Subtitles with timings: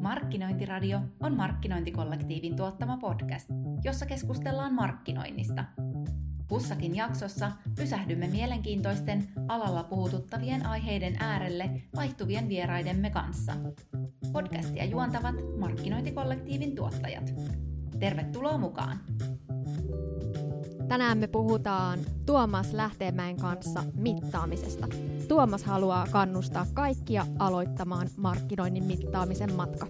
[0.00, 3.48] Markkinointiradio on markkinointikollektiivin tuottama podcast,
[3.84, 5.64] jossa keskustellaan markkinoinnista.
[6.48, 13.52] Kussakin jaksossa pysähdymme mielenkiintoisten alalla puhututtavien aiheiden äärelle vaihtuvien vieraidemme kanssa.
[14.32, 17.30] Podcastia juontavat markkinointikollektiivin tuottajat.
[17.98, 19.00] Tervetuloa mukaan!
[20.92, 24.88] Tänään me puhutaan Tuomas Lähteenmäen kanssa mittaamisesta.
[25.28, 29.86] Tuomas haluaa kannustaa kaikkia aloittamaan markkinoinnin mittaamisen matka.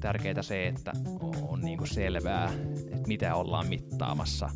[0.00, 0.92] Tärkeää se, että
[1.48, 2.52] on niin kuin selvää,
[2.92, 4.50] että mitä ollaan mittaamassa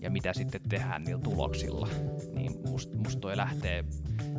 [0.00, 1.88] ja mitä sitten tehdään niillä tuloksilla.
[2.34, 3.84] Niin musta must toi lähtee,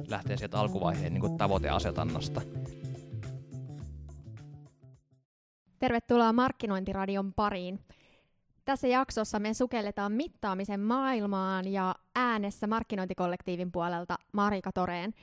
[0.08, 2.42] lähtee sieltä alkuvaiheen niin kuin tavoiteasetannasta.
[5.80, 7.80] Tervetuloa Markkinointiradion pariin.
[8.66, 15.14] Tässä jaksossa me sukelletaan mittaamisen maailmaan ja äänessä markkinointikollektiivin puolelta Marika Toreen.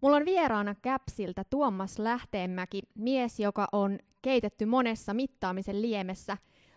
[0.00, 6.36] Mulla on vieraana Käpsiltä Tuomas Lähteenmäki, mies, joka on keitetty monessa mittaamisen liemessä.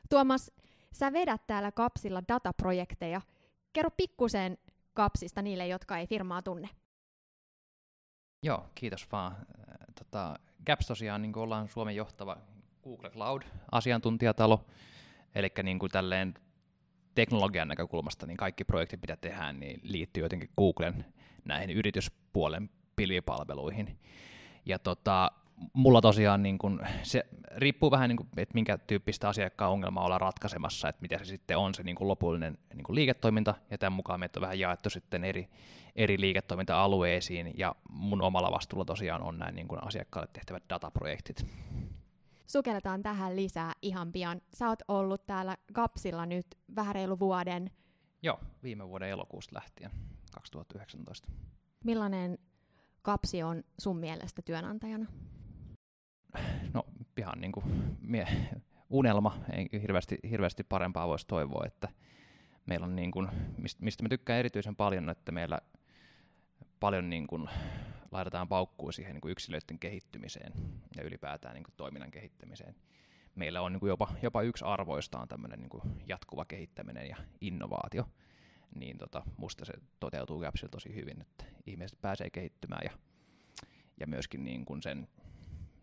[0.10, 0.52] Tuomas,
[0.94, 3.22] sä vedät täällä Kapsilla dataprojekteja.
[3.74, 4.58] Kerro pikkusen
[4.94, 6.70] Kapsista niille, jotka ei firmaa tunne.
[8.44, 9.36] Joo, kiitos vaan.
[10.00, 12.38] Tota, Caps tosiaan niin ollaan Suomen johtava
[12.84, 14.66] Google Cloud-asiantuntijatalo,
[15.36, 16.34] Eli niin kuin tälleen
[17.16, 21.06] teknologian näkökulmasta niin kaikki projektit, mitä tehdään, niin liittyy jotenkin Googlen
[21.46, 23.98] näihin yrityspuolen pilvipalveluihin.
[24.66, 25.32] Ja tota,
[25.74, 30.22] mulla tosiaan niin kun, se riippuu vähän, niin kun, että minkä tyyppistä asiakkaan ongelmaa ollaan
[30.22, 33.94] ratkaisemassa, että mitä se sitten on se niin kun lopullinen niin kun liiketoiminta, ja tämän
[33.94, 35.50] mukaan meitä on vähän jaettu sitten eri,
[35.96, 41.46] eri liiketoiminta-alueisiin, ja mun omalla vastuulla tosiaan on näin niin kun asiakkaalle tehtävät dataprojektit
[42.52, 44.42] sukelletaan tähän lisää ihan pian.
[44.54, 47.72] Sä oot ollut täällä Kapsilla nyt vähän reilu vuoden.
[48.22, 49.92] Joo, viime vuoden elokuusta lähtien,
[50.34, 51.32] 2019.
[51.84, 52.38] Millainen
[53.02, 55.06] Kapsi on sun mielestä työnantajana?
[56.74, 56.86] No
[57.18, 58.50] ihan niin kuin mie-
[58.90, 61.88] unelma, ei hirveästi, hirveästi parempaa voisi toivoa, että
[62.66, 63.28] meillä on niin kuin,
[63.80, 65.60] mistä mä tykkään erityisen paljon, että meillä
[66.80, 67.50] paljon niin kuin
[68.12, 70.54] laitetaan paukkuu siihen niin kuin yksilöiden kehittymiseen
[70.98, 72.76] ja ylipäätään niin kuin toiminnan kehittämiseen.
[73.36, 77.18] Meillä on niin kuin jopa, jopa yksi arvoista on tämmöinen niin kuin jatkuva kehittäminen ja
[77.42, 78.10] innovaatio.
[78.76, 82.92] Niin tota, musta se toteutuu Gapsilla tosi hyvin, että ihmiset pääsee kehittymään ja,
[84.00, 85.08] ja myöskin niin kuin sen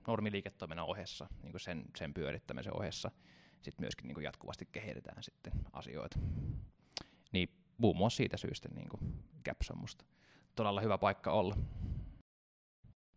[0.07, 3.11] normiliiketoiminnan ohessa, niin kuin sen, sen pyörittämisen ohessa,
[3.63, 6.19] sitten myöskin niin kuin jatkuvasti kehitetään sitten asioita.
[7.33, 10.05] Niin muun muassa siitä syystä niin kuin Gaps on musta
[10.55, 11.57] todella hyvä paikka olla.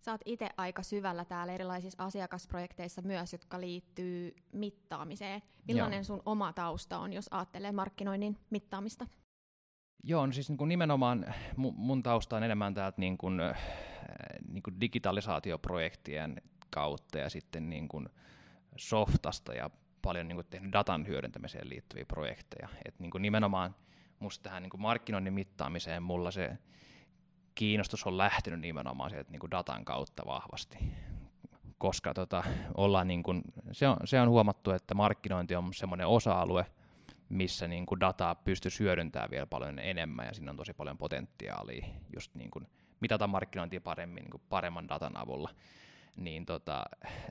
[0.01, 5.41] Sä oot itse aika syvällä täällä erilaisissa asiakasprojekteissa myös, jotka liittyy mittaamiseen.
[5.67, 6.03] Millainen Joo.
[6.03, 9.07] sun oma tausta on, jos ajattelee markkinoinnin mittaamista?
[10.03, 11.25] Joo, no siis niin kuin nimenomaan
[11.55, 13.57] mun tausta on enemmän täältä niin kuin, äh,
[14.47, 18.09] niin kuin digitalisaatioprojektien kautta ja sitten niin kuin
[18.77, 19.69] softasta ja
[20.01, 22.69] paljon niin kuin tehnyt datan hyödyntämiseen liittyviä projekteja.
[22.85, 23.75] Et niin kuin nimenomaan
[24.19, 26.57] musta tähän niin kuin markkinoinnin mittaamiseen mulla se
[27.55, 30.77] kiinnostus on lähtenyt nimenomaan sieltä niin kuin datan kautta vahvasti,
[31.77, 32.43] koska tota,
[32.77, 33.41] ollaan niin kuin,
[33.71, 36.65] se, on, se on huomattu, että markkinointi on semmoinen osa-alue,
[37.29, 41.85] missä niin kuin dataa pystyy hyödyntämään vielä paljon enemmän ja siinä on tosi paljon potentiaalia
[42.15, 42.67] just niin kuin
[42.99, 45.49] mitata markkinointia paremmin niin kuin paremman datan avulla.
[46.15, 46.83] Niin tota,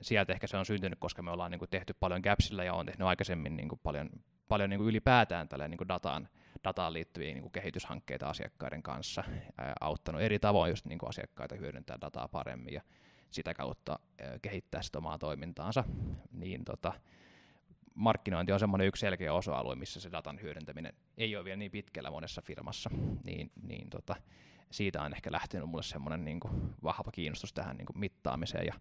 [0.02, 2.86] sieltä ehkä se on syntynyt, koska me ollaan niin kuin tehty paljon Gapsilla ja on
[2.86, 4.10] tehnyt aikaisemmin niin kuin paljon,
[4.48, 6.28] paljon niin kuin ylipäätään tällä niin kuin dataan
[6.64, 9.24] dataan liittyviä niin kuin kehityshankkeita asiakkaiden kanssa,
[9.58, 12.82] ää, auttanut eri tavoin just niin kuin asiakkaita hyödyntää dataa paremmin ja
[13.30, 15.84] sitä kautta ää, kehittää sitä omaa toimintaansa,
[16.32, 16.92] niin tota,
[17.94, 22.10] markkinointi on semmoinen yksi selkeä osa-alue, missä se datan hyödyntäminen ei ole vielä niin pitkällä
[22.10, 22.90] monessa firmassa,
[23.24, 24.16] niin, niin tota,
[24.70, 28.74] siitä on ehkä lähtenyt mulle semmoinen niin kuin vahva kiinnostus tähän niin kuin mittaamiseen ja,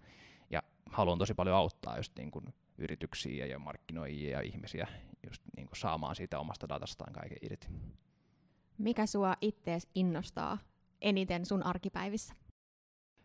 [0.49, 2.45] ja haluan tosi paljon auttaa just niin kuin
[2.77, 4.87] yrityksiä ja markkinoijia ja ihmisiä
[5.27, 7.67] just niin kuin saamaan siitä omasta datastaan kaiken irti.
[8.77, 10.57] Mikä sua ittees innostaa
[11.01, 12.33] eniten sun arkipäivissä?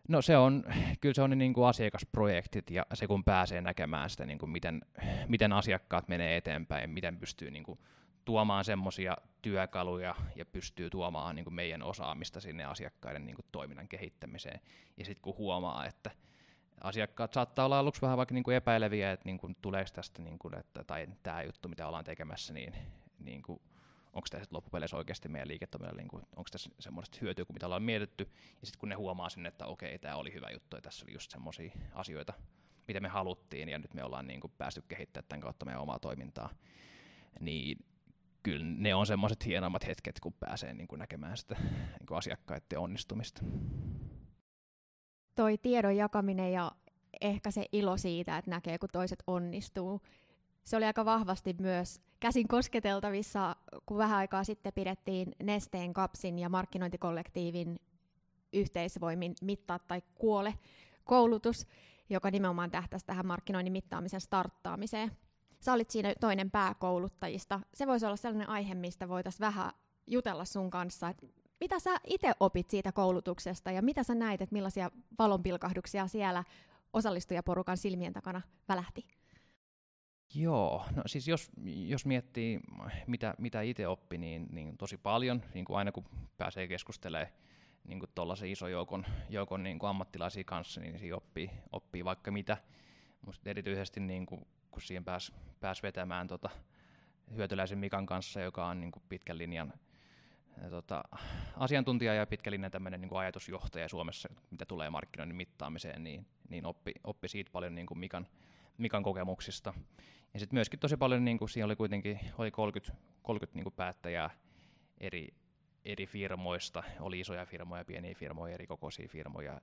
[0.07, 0.63] No se on,
[1.01, 4.81] kyllä se on niin kuin asiakasprojektit ja se kun pääsee näkemään sitä, niin kuin miten,
[5.27, 7.79] miten asiakkaat menee eteenpäin, miten pystyy niin kuin
[8.25, 13.87] tuomaan semmoisia työkaluja ja pystyy tuomaan niin kuin meidän osaamista sinne asiakkaiden niin kuin toiminnan
[13.87, 14.59] kehittämiseen.
[14.97, 16.11] Ja sitten kun huomaa, että
[16.81, 20.39] asiakkaat saattaa olla aluksi vähän vaikka niin kuin epäileviä, että niin kuin, tuleeko tästä, niin
[20.39, 22.75] kuin, että, tai tämä juttu, mitä ollaan tekemässä, niin,
[23.19, 23.61] niin kuin,
[24.13, 28.29] onko tässä loppupeleissä oikeasti meidän liiketoiminnalle, niin onko tässä semmoista hyötyä kuin mitä ollaan mietitty,
[28.61, 31.13] ja sitten kun ne huomaa sinne, että okei, tämä oli hyvä juttu, ja tässä oli
[31.13, 32.33] just semmoisia asioita,
[32.87, 35.99] mitä me haluttiin, ja nyt me ollaan niin kuin, päästy kehittämään tämän kautta meidän omaa
[35.99, 36.49] toimintaa,
[37.39, 37.85] niin
[38.43, 41.55] kyllä ne on semmoiset hienommat hetket, kun pääsee niin kuin näkemään sitä
[41.99, 43.41] niin kuin asiakkaiden onnistumista.
[45.35, 46.71] Toi tiedon jakaminen ja
[47.21, 50.01] ehkä se ilo siitä, että näkee, kun toiset onnistuu.
[50.63, 53.55] Se oli aika vahvasti myös käsin kosketeltavissa,
[53.85, 57.79] kun vähän aikaa sitten pidettiin Nesteen, Kapsin ja markkinointikollektiivin
[58.53, 60.53] yhteisvoimin mittaa tai kuole
[61.03, 61.67] koulutus,
[62.09, 65.11] joka nimenomaan tähtäisi tähän markkinoinnin mittaamisen starttaamiseen.
[65.59, 67.59] Sä olit siinä toinen pääkouluttajista.
[67.73, 69.71] Se voisi olla sellainen aihe, mistä voitaisiin vähän
[70.07, 71.27] jutella sun kanssa, että
[71.59, 76.43] mitä sä itse opit siitä koulutuksesta ja mitä sä näit, että millaisia valonpilkahduksia siellä
[76.93, 79.07] osallistujaporukan silmien takana välähti?
[80.35, 82.59] Joo, no siis jos, jos miettii,
[83.07, 86.05] mitä, mitä itse oppi, niin, niin tosi paljon, niin kuin aina kun
[86.37, 87.33] pääsee keskustelemaan
[87.83, 92.31] niin kuin tuollaisen ison joukon, joukon niin kuin ammattilaisia kanssa, niin siinä oppii, oppii vaikka
[92.31, 92.57] mitä.
[93.25, 96.49] Musta erityisesti niin kuin, kun siihen pääsi pääs vetämään tota,
[97.35, 99.77] hyötyläisen Mikan kanssa, joka on niin kuin pitkän linjan ja,
[100.69, 101.03] tota,
[101.57, 106.91] asiantuntija ja pitkän linjan tämmöinen niin ajatusjohtaja Suomessa, mitä tulee markkinoinnin mittaamiseen, niin, niin oppi,
[107.03, 108.27] oppi siitä paljon niin kuin Mikan,
[108.77, 109.73] Mikan kokemuksista.
[110.33, 113.73] Ja sitten myöskin tosi paljon, niin kuin siinä oli kuitenkin oli 30, 30 niin kuin
[113.73, 114.29] päättäjää
[114.97, 115.27] eri,
[115.85, 119.61] eri firmoista, oli isoja firmoja, pieniä firmoja, eri kokoisia firmoja.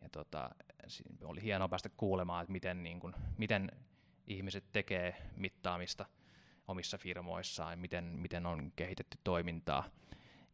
[0.00, 0.50] Ja tota,
[1.24, 3.72] oli hienoa päästä kuulemaan, että miten, niin kuin, miten
[4.26, 6.06] ihmiset tekee mittaamista
[6.68, 9.90] omissa firmoissaan, miten, miten on kehitetty toimintaa.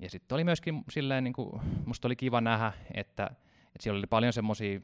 [0.03, 3.27] Ja sitten oli myöskin silleen, niin kuin, musta oli kiva nähdä, että,
[3.67, 4.81] että siellä oli paljon semmoisia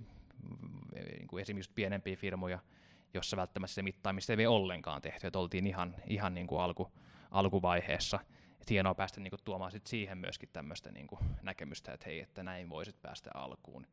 [0.95, 2.59] niin esimerkiksi pienempiä firmoja,
[3.15, 6.93] jossa välttämättä se mittaamista ei ollenkaan tehty, että oltiin ihan, ihan niin kuin alku,
[7.31, 8.21] alkuvaiheessa.
[8.61, 12.21] Et hienoa päästä niin kuin, tuomaan sit siihen myöskin tämmöistä niin kuin, näkemystä, että hei,
[12.21, 13.87] että näin voisit päästä alkuun.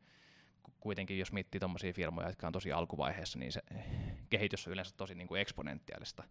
[0.80, 3.62] Kuitenkin jos miettii tuommoisia firmoja, jotka on tosi alkuvaiheessa, niin se
[4.30, 6.24] kehitys on yleensä tosi niin kuin eksponentiaalista.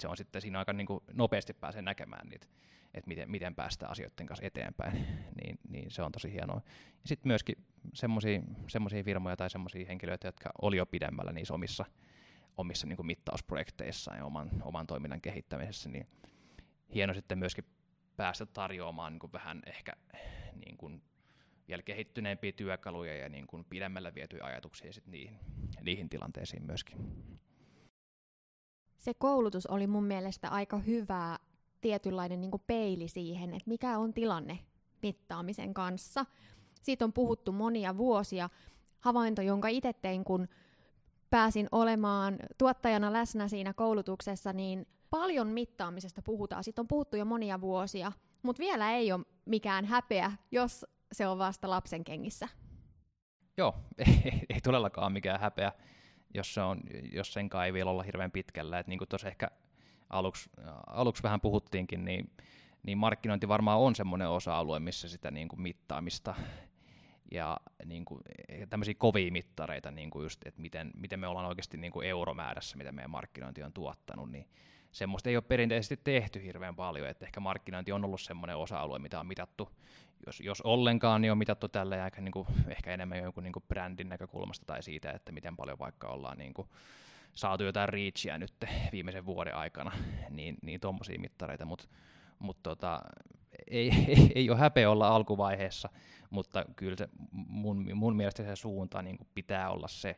[0.00, 2.46] Se on sitten siinä aika niin kuin, nopeasti pääsee näkemään niitä,
[2.94, 5.06] että miten, miten päästään asioiden kanssa eteenpäin,
[5.42, 6.60] niin, niin se on tosi hienoa.
[7.02, 7.56] Ja sitten myöskin
[7.94, 11.84] semmoisia firmoja tai semmoisia henkilöitä, jotka oli jo pidemmällä niissä omissa
[12.56, 16.06] omissa niin kuin mittausprojekteissaan ja oman, oman toiminnan kehittämisessä, niin
[16.94, 17.64] hieno sitten myöskin
[18.16, 19.92] päästä tarjoamaan niin kuin vähän ehkä
[20.54, 21.02] niin kuin
[21.68, 25.38] vielä kehittyneempiä työkaluja ja niin kuin pidemmällä vietyjä ajatuksia sit niihin,
[25.80, 26.98] niihin tilanteisiin myöskin.
[29.00, 31.38] Se koulutus oli mun mielestä aika hyvä
[31.80, 34.58] tietynlainen niin peili siihen, että mikä on tilanne
[35.02, 36.26] mittaamisen kanssa.
[36.82, 38.48] Siitä on puhuttu monia vuosia.
[39.00, 40.48] Havainto, jonka itse tein, kun
[41.30, 46.64] pääsin olemaan tuottajana läsnä siinä koulutuksessa, niin paljon mittaamisesta puhutaan.
[46.64, 48.12] Siitä on puhuttu jo monia vuosia,
[48.42, 52.48] mutta vielä ei ole mikään häpeä, jos se on vasta lapsen kengissä.
[53.56, 55.72] Joo, ei, ei todellakaan mikään häpeä,
[56.34, 56.80] jos, se on,
[57.12, 58.78] jos senkaan ei vielä olla hirveän pitkällä.
[58.78, 59.50] Et niin kuin tuossa ehkä
[60.10, 60.50] aluksi,
[60.86, 62.30] aluksi vähän puhuttiinkin, niin,
[62.82, 66.34] niin markkinointi varmaan on semmoinen osa-alue, missä sitä niin kuin mittaamista
[67.30, 68.20] ja niin kuin,
[68.70, 72.76] tämmöisiä kovia mittareita, niin kuin just, että miten, miten me ollaan oikeasti niin kuin euromäärässä,
[72.76, 74.48] mitä meidän markkinointi on tuottanut, niin
[74.92, 79.20] semmoista ei ole perinteisesti tehty hirveän paljon, että ehkä markkinointi on ollut semmoinen osa-alue, mitä
[79.20, 79.68] on mitattu,
[80.26, 83.64] jos, jos ollenkaan, niin on mitattu tällä aika niin kuin, ehkä enemmän jonkun niin kuin
[83.68, 86.68] brändin näkökulmasta tai siitä, että miten paljon vaikka ollaan niin kuin,
[87.32, 88.52] saatu jotain reachia nyt
[88.92, 89.92] viimeisen vuoden aikana,
[90.30, 91.88] niin, niin tuommoisia mittareita, mutta
[92.38, 93.02] mut tota,
[93.70, 95.88] ei, ei, ei ole häpeä olla alkuvaiheessa,
[96.30, 100.16] mutta kyllä se mun, mun mielestä se suunta niin pitää olla se,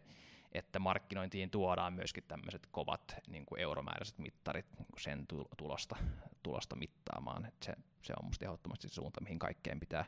[0.55, 5.97] että markkinointiin tuodaan myöskin tämmöiset kovat niin kuin euromääräiset mittarit niin kuin sen tulosta,
[6.43, 7.47] tulosta mittaamaan.
[7.47, 10.05] Et se, se on musta ehdottomasti se suunta, mihin kaikkeen pitää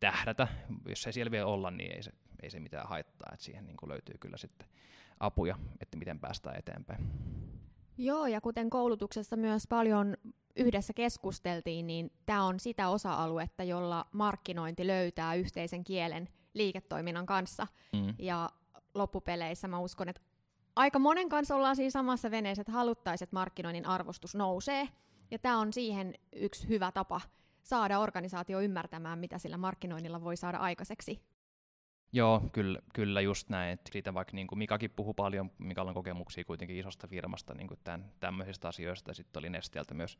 [0.00, 0.48] tähdätä.
[0.88, 2.12] Jos ei siellä vielä olla, niin ei se,
[2.42, 3.30] ei se mitään haittaa.
[3.34, 4.68] Et siihen niin kuin löytyy kyllä sitten
[5.20, 7.10] apuja, että miten päästään eteenpäin.
[7.98, 10.16] Joo, ja kuten koulutuksessa myös paljon
[10.56, 17.66] yhdessä keskusteltiin, niin tämä on sitä osa-aluetta, jolla markkinointi löytää yhteisen kielen liiketoiminnan kanssa.
[17.92, 18.14] Mm.
[18.18, 18.50] Ja
[18.94, 20.20] loppupeleissä mä uskon, että
[20.76, 24.88] aika monen kanssa ollaan siinä samassa veneessä, että haluttaisiin, että markkinoinnin arvostus nousee.
[25.30, 27.20] Ja tämä on siihen yksi hyvä tapa
[27.62, 31.20] saada organisaatio ymmärtämään, mitä sillä markkinoinnilla voi saada aikaiseksi.
[32.12, 33.72] Joo, kyllä, kyllä just näin.
[33.72, 38.12] Että siitä vaikka niin Mikakin puhuu paljon, Mikalla on kokemuksia kuitenkin isosta firmasta niin tämän,
[38.20, 40.18] tämmöisistä asioista, sitten oli Nestialta myös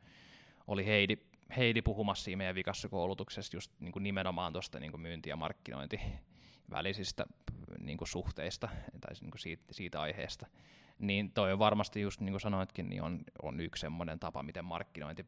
[0.67, 1.17] oli Heidi,
[1.57, 6.01] Heidi puhumassa siinä meidän vikassa koulutuksessa just niin nimenomaan tuosta niin myynti- ja markkinointi
[6.73, 7.25] välisistä
[7.79, 8.69] niin kuin suhteista
[9.01, 10.47] tai niin kuin siitä, siitä aiheesta.
[10.99, 14.65] Niin toi on varmasti just niin kuin sanoitkin, niin on, on yksi semmoinen tapa, miten
[14.65, 15.27] markkinointi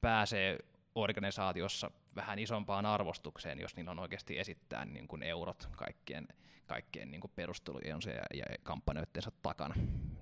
[0.00, 0.58] pääsee
[0.94, 6.28] organisaatiossa vähän isompaan arvostukseen, jos niillä on oikeasti esittää niin kuin eurot kaikkien,
[6.66, 9.74] kaikkien niin kuin perustelujen ja, ja kampanjoittensa takana.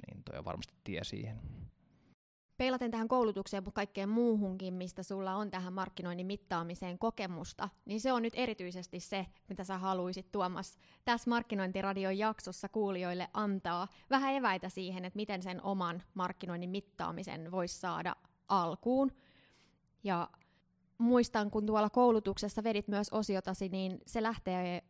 [0.06, 1.40] Niin toi on varmasti tie siihen.
[2.56, 8.12] Peilaten tähän koulutukseen, mutta kaikkeen muuhunkin, mistä sulla on tähän markkinoinnin mittaamiseen kokemusta, niin se
[8.12, 14.68] on nyt erityisesti se, mitä sä haluaisit Tuomas tässä Markkinointiradion jaksossa kuulijoille antaa vähän eväitä
[14.68, 18.16] siihen, että miten sen oman markkinoinnin mittaamisen voisi saada
[18.48, 19.12] alkuun.
[20.04, 20.28] Ja
[20.98, 24.82] muistan, kun tuolla koulutuksessa vedit myös osiotasi, niin se lähtee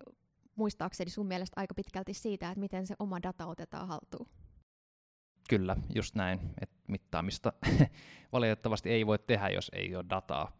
[0.54, 4.28] muistaakseni sun mielestä aika pitkälti siitä, että miten se oma data otetaan haltuun.
[5.48, 6.40] Kyllä, just näin.
[6.60, 7.52] Et mittaamista
[8.32, 10.52] valitettavasti ei voi tehdä, jos ei ole dataa.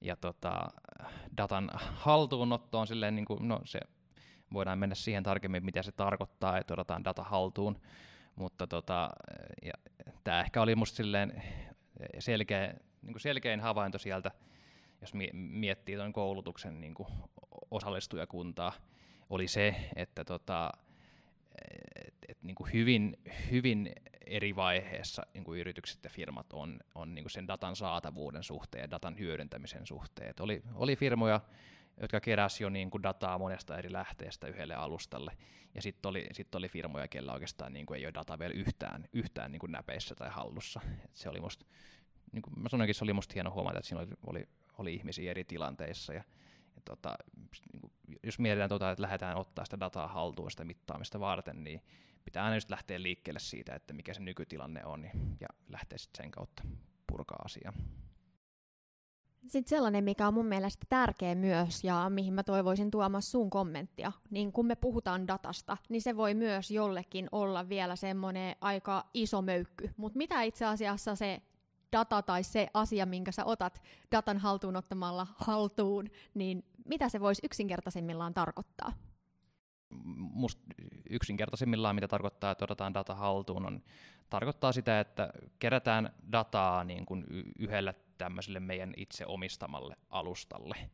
[0.00, 0.68] Ja tota,
[1.36, 3.80] datan haltuunotto on silleen, niin kuin, no se
[4.52, 7.80] voidaan mennä siihen tarkemmin, mitä se tarkoittaa, että otetaan data haltuun.
[8.34, 9.10] Mutta tota,
[10.24, 11.42] tämä ehkä oli musta silleen
[12.18, 14.30] selkeä, niin kuin selkein havainto sieltä,
[15.00, 17.08] jos miettii tuon koulutuksen niin kuin
[17.70, 18.72] osallistujakuntaa,
[19.30, 20.72] oli se, että tota,
[22.06, 23.16] et, et, niin kuin hyvin,
[23.50, 23.92] hyvin
[24.26, 28.82] eri vaiheessa niin kuin yritykset ja firmat on, on niin kuin sen datan saatavuuden suhteen
[28.82, 30.30] ja datan hyödyntämisen suhteen.
[30.30, 31.40] Et oli, oli firmoja,
[32.00, 35.32] jotka keräsivät jo niin kuin dataa monesta eri lähteestä yhdelle alustalle,
[35.74, 39.04] ja sitten oli, sit oli firmoja, kellä oikeastaan niin kuin ei ole data vielä yhtään,
[39.12, 40.80] yhtään niin kuin näpeissä tai hallussa.
[41.04, 41.66] Et se oli musta,
[42.32, 44.48] niin kuin mä sanoinkin, se oli musta hieno huomata, että siinä oli, oli,
[44.78, 46.24] oli ihmisiä eri tilanteissa, ja, ja
[46.84, 47.14] tota,
[48.06, 51.82] niin jos mietitään, tota, että lähdetään ottaa sitä dataa haltuun sitä mittaamista varten, niin
[52.24, 55.04] pitää aina just lähteä liikkeelle siitä, että mikä se nykytilanne on,
[55.40, 56.62] ja lähteä sitten sen kautta
[57.06, 57.72] purkaa asiaa.
[59.46, 64.12] Sitten sellainen, mikä on mun mielestä tärkeä myös ja mihin mä toivoisin tuomaan sun kommenttia,
[64.30, 69.42] niin kun me puhutaan datasta, niin se voi myös jollekin olla vielä semmoinen aika iso
[69.42, 69.90] möykky.
[69.96, 71.42] Mutta mitä itse asiassa se
[71.92, 77.42] data tai se asia, minkä sä otat datan haltuun ottamalla haltuun, niin mitä se voisi
[77.44, 78.92] yksinkertaisimmillaan tarkoittaa?
[80.16, 80.62] Musta
[81.10, 83.82] yksinkertaisimmillaan, mitä tarkoittaa, että otetaan data haltuun, on,
[84.30, 87.24] tarkoittaa sitä, että kerätään dataa niin kuin
[87.58, 90.90] yhdelle tämmöiselle meidän itse omistamalle alustalle.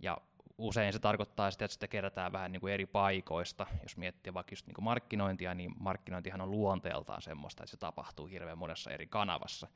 [0.00, 0.18] Ja
[0.58, 3.66] usein se tarkoittaa sitä, että sitä kerätään vähän niin kuin eri paikoista.
[3.82, 8.26] Jos miettii vaikka just niin kuin markkinointia, niin markkinointihan on luonteeltaan semmoista, että se tapahtuu
[8.26, 9.68] hirveän monessa eri kanavassa.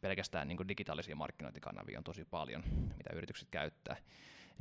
[0.00, 2.62] Pelkästään niin digitaalisia markkinointikanavia on tosi paljon,
[2.98, 3.96] mitä yritykset käyttää.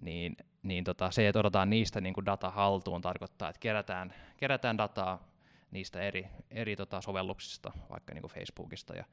[0.02, 5.28] Niin, niin tota, se, että otetaan niistä niin data haltuun, tarkoittaa, että kerätään, kerätään dataa
[5.72, 9.06] niistä eri, eri tota, sovelluksista, vaikka niin Facebookista ja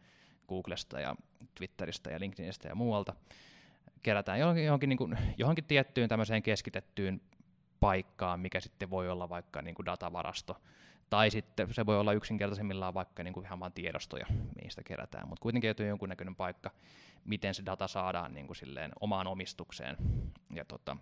[0.49, 1.15] Googlesta ja
[1.55, 3.15] Twitteristä ja LinkedInistä ja muualta,
[4.03, 7.21] kerätään johonkin, johonkin, niin kuin, johonkin tiettyyn tämmöiseen keskitettyyn
[7.81, 10.57] paikkaan, mikä sitten voi olla vaikka niin kuin datavarasto,
[11.15, 14.27] tai sitten se voi olla yksinkertaisimmillaan vaikka niin kuin ihan vain tiedostoja,
[14.63, 16.71] mistä kerätään, mutta kuitenkin joku jonkunnäköinen paikka,
[17.25, 19.97] miten se data saadaan niin kuin silleen omaan omistukseen.
[20.55, 20.97] Ja tota,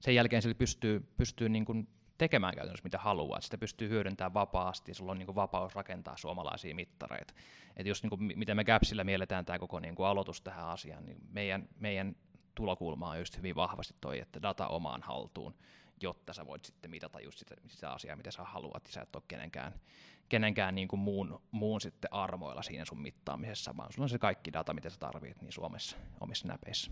[0.00, 1.88] sen jälkeen sille pystyy, pystyy niin kuin
[2.18, 6.74] tekemään käytännössä mitä haluaa, sitä pystyy hyödyntämään vapaasti, sulla on niin kuin vapaus rakentaa suomalaisia
[6.74, 7.34] mittareita.
[7.76, 11.06] Et jos niin kuin, miten me Gapsillä mielletään tämä koko niin kuin aloitus tähän asiaan,
[11.06, 12.16] niin meidän, meidän
[12.54, 15.54] tulokulma on just hyvin vahvasti toi, että data omaan haltuun,
[16.02, 19.16] jotta sä voit sitten mitata just sitä, sitä asiaa, mitä sä haluat, ja sä et
[19.16, 19.80] ole kenenkään,
[20.28, 24.52] kenenkään niin kuin muun, muun sitten armoilla siinä sun mittaamisessa, vaan sulla on se kaikki
[24.52, 26.90] data, mitä sä tarvitset niin Suomessa omissa näpeissä.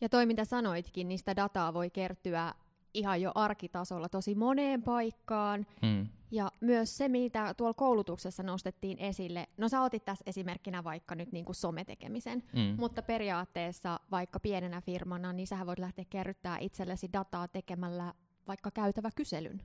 [0.00, 2.54] Ja toi, mitä sanoitkin, niin sitä dataa voi kertyä
[2.94, 5.66] ihan jo arkitasolla tosi moneen paikkaan.
[5.86, 6.08] Hmm.
[6.30, 11.32] Ja myös se, mitä tuolla koulutuksessa nostettiin esille, no sä otit tässä esimerkkinä vaikka nyt
[11.32, 12.74] niin kuin sometekemisen, hmm.
[12.78, 18.14] mutta periaatteessa vaikka pienenä firmana, niin sä voit lähteä kerryttää itsellesi dataa tekemällä
[18.46, 19.62] vaikka käytävä kyselyn.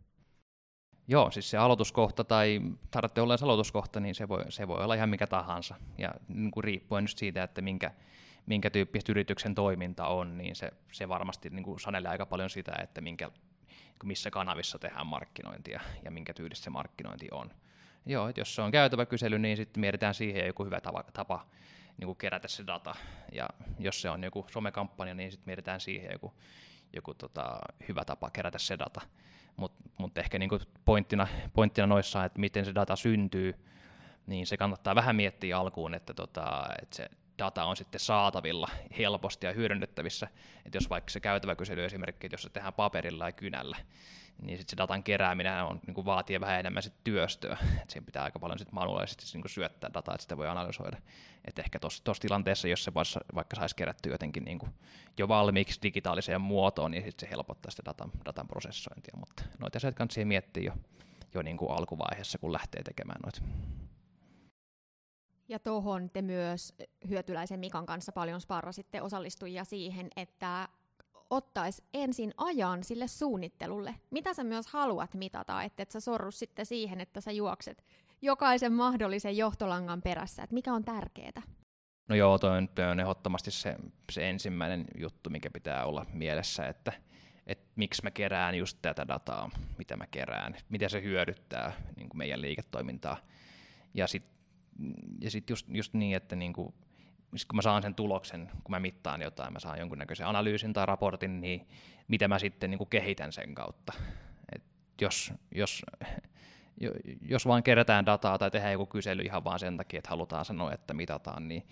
[1.08, 5.10] Joo, siis se aloituskohta tai tarvitsee olla aloituskohta, niin se voi, se voi olla ihan
[5.10, 5.76] mikä tahansa.
[5.98, 7.92] Ja niin kuin riippuen just siitä, että minkä,
[8.46, 12.72] minkä tyyppistä yrityksen toiminta on, niin se, se varmasti niin kuin sanelee aika paljon sitä,
[12.84, 13.32] että minkä,
[14.04, 17.52] missä kanavissa tehdään markkinointia ja minkä tyylistä se markkinointi on.
[18.06, 21.46] Joo, että jos se on käytävä kysely, niin sitten mietitään siihen joku hyvä tapa, tapa
[21.98, 22.96] niin kuin kerätä se data.
[23.32, 23.50] Ja
[23.80, 26.34] jos se on joku somekampanja, niin sitten mietitään siihen joku,
[26.94, 29.02] joku tota, hyvä tapa kerätä se data.
[29.58, 33.56] Mutta mut ehkä niin kuin pointtina, pointtina noissa, että miten se data syntyy,
[34.28, 37.10] niin se kannattaa vähän miettiä alkuun, että, tota, että se
[37.40, 40.28] data on sitten saatavilla helposti ja hyödynnettävissä.
[40.66, 43.78] Että jos vaikka se käytävä kysely esimerkki, että jos se tehdään paperilla ja kynällä,
[44.42, 47.58] niin sitten se datan kerääminen on, niin kuin vaatii vähän enemmän sit työstöä.
[47.82, 50.98] Et siinä pitää aika paljon sit manuaalisesti niin syöttää dataa, että sitä voi analysoida.
[51.46, 54.72] Et ehkä tuossa tilanteessa, jos se vaikka, vaikka saisi kerättyä jotenkin niin kuin
[55.18, 59.14] jo valmiiksi digitaaliseen muotoon, niin sit se helpottaa sitä datan, datan prosessointia.
[59.18, 60.74] Mutta noita asioita kannattaa miettiä jo,
[61.34, 63.42] jo niin kuin alkuvaiheessa, kun lähtee tekemään noita.
[65.48, 66.74] Ja tuohon te myös
[67.10, 70.70] Hyötyläisen Mikan kanssa paljon sparrasitte osallistujia siihen, että
[71.30, 73.96] ottaisi ensin ajan sille suunnittelulle.
[74.12, 77.84] Mitä sä myös haluat mitata, että et sä sorru sitten siihen, että sä juokset
[78.22, 81.42] jokaisen mahdollisen johtolangan perässä, että mikä on tärkeää?
[82.08, 83.76] No joo, toi on, toi on ehdottomasti se,
[84.12, 86.92] se ensimmäinen juttu, mikä pitää olla mielessä, että
[87.48, 92.18] et miksi mä kerään just tätä dataa, mitä mä kerään, miten se hyödyttää niin kuin
[92.18, 93.18] meidän liiketoimintaa.
[93.94, 94.35] Ja sitten
[95.22, 96.74] ja sit just, just niin, että niin kuin,
[97.32, 101.42] kun mä saan sen tuloksen, kun mä mittaan jotain, mä saan jonkunnäköisen analyysin tai raportin,
[101.42, 101.68] niin
[102.08, 103.94] mitä mä sitten niin kuin kehitän sen kautta.
[104.56, 104.64] Et
[105.02, 105.82] jos, jos,
[107.22, 110.74] jos vaan kerätään dataa tai tehdään joku kysely ihan vaan sen takia, että halutaan sanoa,
[110.74, 111.68] että mitataan, niin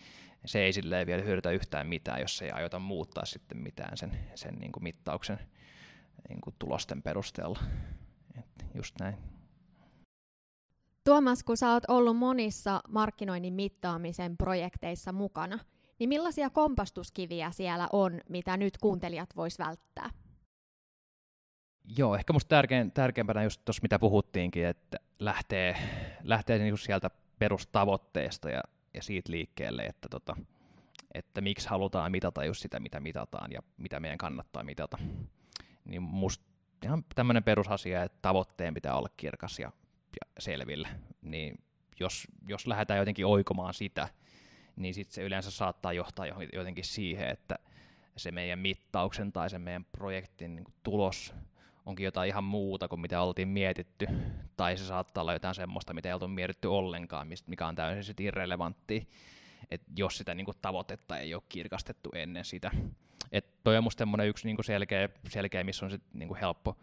[0.45, 4.55] se ei silleen vielä hyödytä yhtään mitään, jos ei aiota muuttaa sitten mitään sen, sen
[4.55, 5.39] niin kuin mittauksen
[6.29, 7.60] niin kuin tulosten perusteella.
[8.39, 9.15] Et just näin.
[11.03, 15.60] Tuomas, kun sä oot ollut monissa markkinoinnin mittaamisen projekteissa mukana,
[16.00, 20.10] niin millaisia kompastuskiviä siellä on, mitä nyt kuuntelijat vois välttää?
[21.98, 25.75] Joo, ehkä musta tärkein, tärkeimpänä just tuossa, mitä puhuttiinkin, että lähtee,
[26.24, 28.62] lähtee niinku sieltä perustavoitteesta ja,
[28.93, 30.36] ja siitä liikkeelle, että, tota,
[31.13, 34.98] että miksi halutaan mitata just sitä, mitä mitataan ja mitä meidän kannattaa mitata.
[35.86, 36.45] Niin musta
[36.83, 39.72] ihan tämmöinen perusasia, että tavoitteen pitää olla kirkas ja,
[40.22, 40.89] ja selvillä.
[41.22, 41.63] Niin
[42.00, 44.08] jos, jos lähdetään jotenkin oikomaan sitä,
[44.75, 47.60] niin sitten se yleensä saattaa johtaa jotenkin siihen, että
[48.17, 51.34] se meidän mittauksen tai se meidän projektin niin tulos
[51.86, 54.08] onkin jotain ihan muuta kuin mitä oltiin mietitty,
[54.58, 58.25] tai se saattaa olla jotain semmoista, mitä ei oltu mietitty ollenkaan, mikä on täysin sitten
[58.25, 59.10] irrelevantti,
[59.72, 62.72] että jos sitä niin kuin, tavoitetta ei ole kirkastettu ennen sitä.
[63.32, 66.77] Et toi on musta yksi niin kuin selkeä, selkeä, missä on sit, niin kuin helppo,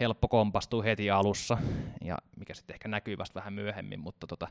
[0.00, 1.58] helppo kompastua heti alussa,
[2.04, 4.48] ja mikä sitten ehkä näkyy vasta vähän myöhemmin, mutta tota,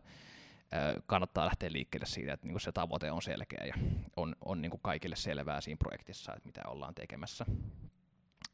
[1.06, 3.74] kannattaa lähteä liikkeelle siitä, että niin se tavoite on selkeä ja
[4.16, 7.46] on, on niin kaikille selvää siinä projektissa, että mitä ollaan tekemässä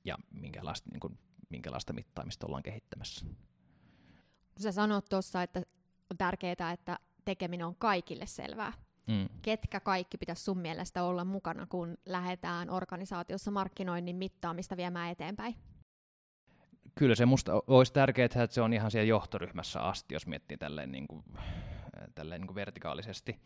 [0.05, 1.19] ja minkälaista, niin kuin,
[1.50, 3.25] minkälaista mittaamista ollaan kehittämässä.
[4.60, 5.62] Sä sanot tuossa, että
[6.12, 8.74] on tärkeää, että tekeminen on kaikille selvää.
[9.07, 9.29] Mm.
[9.41, 15.55] Ketkä kaikki pitäisi sun mielestä olla mukana, kun lähdetään organisaatiossa markkinoinnin mittaamista viemään eteenpäin?
[16.95, 20.91] Kyllä se musta olisi tärkeää, että se on ihan siellä johtoryhmässä asti, jos miettii tälleen,
[20.91, 21.24] niin kuin,
[22.16, 23.39] tälleen niin kuin vertikaalisesti.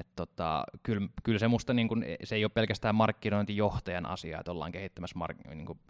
[0.00, 4.52] Et tota, kyllä, kyllä se musta niin kuin, se ei ole pelkästään markkinointijohtajan asia, että
[4.52, 5.80] ollaan kehittämässä mark, niin kuin,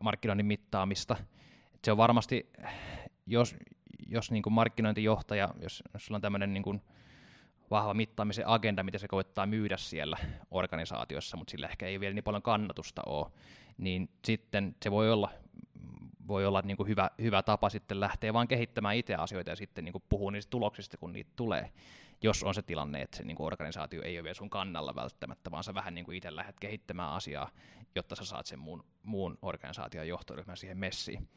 [0.00, 1.16] markkinoinnin mittaamista.
[1.74, 2.50] Et se on varmasti,
[3.26, 3.56] jos,
[4.08, 6.82] jos niin kuin markkinointijohtaja, jos, jos sulla on tämmöinen niin kuin,
[7.70, 10.16] vahva mittaamisen agenda, mitä se koittaa myydä siellä
[10.50, 13.32] organisaatiossa, mutta sillä ehkä ei vielä niin paljon kannatusta ole,
[13.78, 15.30] niin sitten se voi olla,
[16.30, 19.84] voi olla niin kuin hyvä, hyvä tapa sitten lähteä vaan kehittämään itse asioita ja sitten
[19.84, 21.72] niin kuin puhua niistä tuloksista, kun niitä tulee
[22.22, 25.50] jos on se tilanne, että se niin kuin organisaatio ei ole vielä sun kannalla välttämättä,
[25.50, 27.50] vaan sä vähän niin kuin itse lähdet kehittämään asiaa,
[27.94, 31.28] jotta sä saat sen muun, muun organisaation johtoryhmän siihen messiin.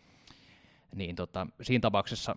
[0.94, 2.36] Niin tota, siinä tapauksessa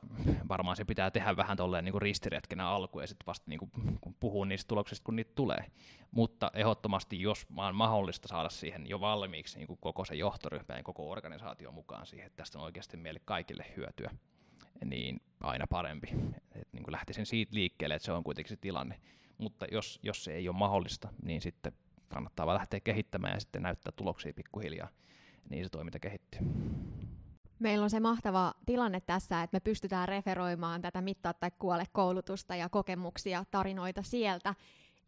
[0.48, 3.70] varmaan se pitää tehdä vähän tolleen niin kuin ristiretkenä alkuun ja sitten vasta niin kuin,
[4.00, 5.64] kun puhuu niistä tuloksista, kun niitä tulee.
[6.10, 10.82] Mutta ehdottomasti, jos on mahdollista saada siihen jo valmiiksi niin kuin koko se johtoryhmä ja
[10.82, 14.10] koko organisaatio mukaan siihen, että tästä on oikeasti meille kaikille hyötyä,
[14.84, 16.08] niin aina parempi.
[16.54, 19.00] Et niin kuin lähtisin siitä liikkeelle, että se on kuitenkin se tilanne.
[19.38, 21.72] Mutta jos, jos se ei ole mahdollista, niin sitten
[22.08, 24.88] kannattaa vaan lähteä kehittämään ja sitten näyttää tuloksia pikkuhiljaa,
[25.50, 26.40] niin se toiminta kehittyy.
[27.58, 32.56] Meillä on se mahtava tilanne tässä, että me pystytään referoimaan tätä mittaa tai kuole koulutusta
[32.56, 34.54] ja kokemuksia, tarinoita sieltä.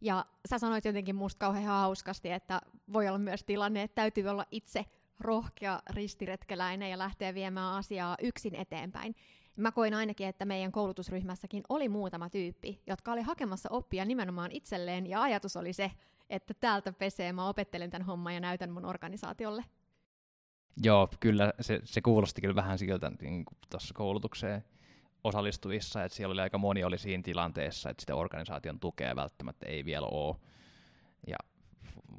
[0.01, 2.61] Ja sä sanoit jotenkin musta kauhean hauskasti, että
[2.93, 4.85] voi olla myös tilanne, että täytyy olla itse
[5.19, 9.15] rohkea ristiretkeläinen ja lähteä viemään asiaa yksin eteenpäin.
[9.55, 15.07] Mä koin ainakin, että meidän koulutusryhmässäkin oli muutama tyyppi, jotka oli hakemassa oppia nimenomaan itselleen,
[15.07, 15.91] ja ajatus oli se,
[16.29, 19.65] että täältä pesee, mä opettelen tämän homman ja näytän mun organisaatiolle.
[20.83, 24.63] Joo, kyllä se, se kuulosti kyllä vähän siltä niin tuossa koulutukseen
[25.23, 29.85] osallistuvissa, että siellä oli aika moni oli siinä tilanteessa, että sitä organisaation tukea välttämättä ei
[29.85, 30.35] vielä ole.
[31.27, 31.37] Ja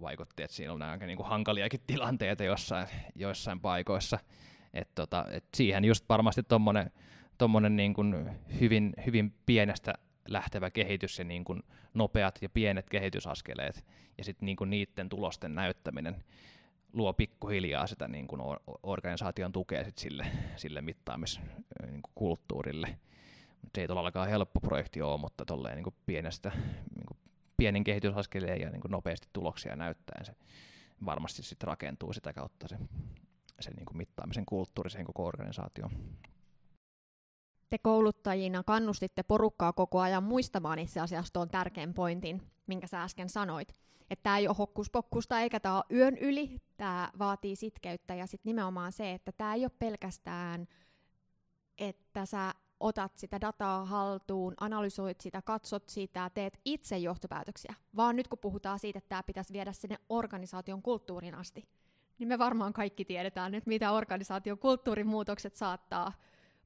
[0.00, 4.18] vaikutti, että siinä on aika niin kuin hankaliakin tilanteita jossain, joissain paikoissa.
[4.74, 6.90] Et tota, et siihen just varmasti tuommoinen
[7.40, 9.94] tuommoinen niin kuin hyvin, hyvin pienestä
[10.28, 11.62] lähtevä kehitys ja niin kuin
[11.94, 13.84] nopeat ja pienet kehitysaskeleet
[14.18, 16.24] ja sitten niin kuin niiden tulosten näyttäminen
[16.92, 18.42] luo pikkuhiljaa sitä niin kuin
[18.82, 20.26] organisaation tukea sit sille,
[20.56, 22.86] sille mittaamiskulttuurille.
[22.86, 26.52] Niin se ei todellakaan helppo projekti ole, mutta tolleen niin kuin pienestä,
[26.94, 27.18] niin kuin
[27.56, 30.34] pienen kehitysaskeleen ja niin kuin nopeasti tuloksia näyttäen se
[31.04, 32.78] varmasti sitten rakentuu sitä kautta se,
[33.60, 35.92] se niin kuin mittaamisen kulttuuri siihen koko organisaatioon.
[37.70, 43.28] Te kouluttajina kannustitte porukkaa koko ajan muistamaan itse asiassa tuon tärkeän pointin, minkä sä äsken
[43.28, 43.74] sanoit.
[44.10, 48.50] Että tämä ei ole hokkuspokkusta eikä tämä ole yön yli, tämä vaatii sitkeyttä ja sitten
[48.50, 50.68] nimenomaan se, että tämä ei ole pelkästään,
[51.78, 58.28] että sä otat sitä dataa haltuun, analysoit sitä, katsot sitä, teet itse johtopäätöksiä, vaan nyt
[58.28, 61.68] kun puhutaan siitä, että tämä pitäisi viedä sinne organisaation kulttuurin asti,
[62.18, 66.12] niin me varmaan kaikki tiedetään nyt, mitä organisaation kulttuurimuutokset saattaa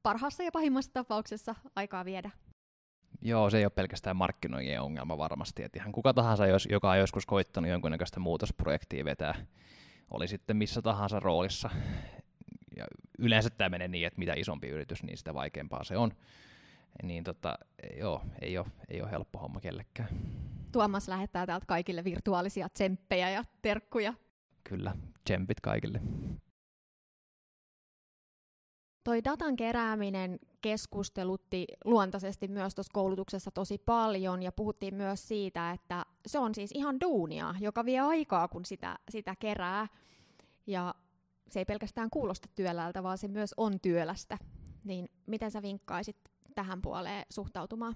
[0.04, 2.30] parhaassa ja pahimmassa tapauksessa aikaa viedä.
[3.22, 5.62] Joo, se ei ole pelkästään markkinoijien ongelma varmasti.
[5.62, 9.34] Että ihan kuka tahansa, jos, joka on joskus koittanut jonkunnäköistä muutosprojektia vetää,
[10.10, 11.70] oli sitten missä tahansa roolissa.
[12.76, 12.86] Ja
[13.18, 16.12] yleensä tämä menee niin, että mitä isompi yritys, niin sitä vaikeampaa se on.
[17.02, 17.58] Niin tota,
[17.98, 20.08] joo, ei ole, ei ole helppo homma kellekään.
[20.72, 24.14] Tuomas lähettää täältä kaikille virtuaalisia tsemppejä ja terkkuja.
[24.64, 26.00] Kyllä, tsempit kaikille
[29.04, 36.06] toi datan kerääminen keskustelutti luontaisesti myös tuossa koulutuksessa tosi paljon ja puhuttiin myös siitä, että
[36.26, 39.86] se on siis ihan duunia, joka vie aikaa, kun sitä, sitä kerää.
[40.66, 40.94] Ja
[41.50, 44.38] se ei pelkästään kuulosta työläältä, vaan se myös on työlästä.
[44.84, 46.16] Niin miten sä vinkkaisit
[46.54, 47.94] tähän puoleen suhtautumaan?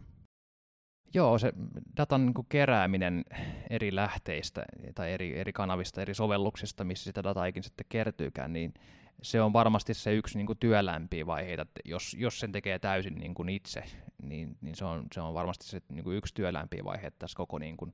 [1.14, 1.52] Joo, se
[1.96, 3.24] datan niin kerääminen
[3.70, 8.74] eri lähteistä tai eri, eri kanavista, eri sovelluksista, missä sitä dataa ikin sitten kertyykään, niin
[9.22, 11.62] se on varmasti se yksi niin kuin työlämpiä vaiheita.
[11.62, 13.84] Että jos, jos sen tekee täysin niin kuin itse,
[14.22, 17.58] niin, niin se, on, se on varmasti se niin kuin yksi työlämpiä vaihe tässä koko
[17.58, 17.92] niin kuin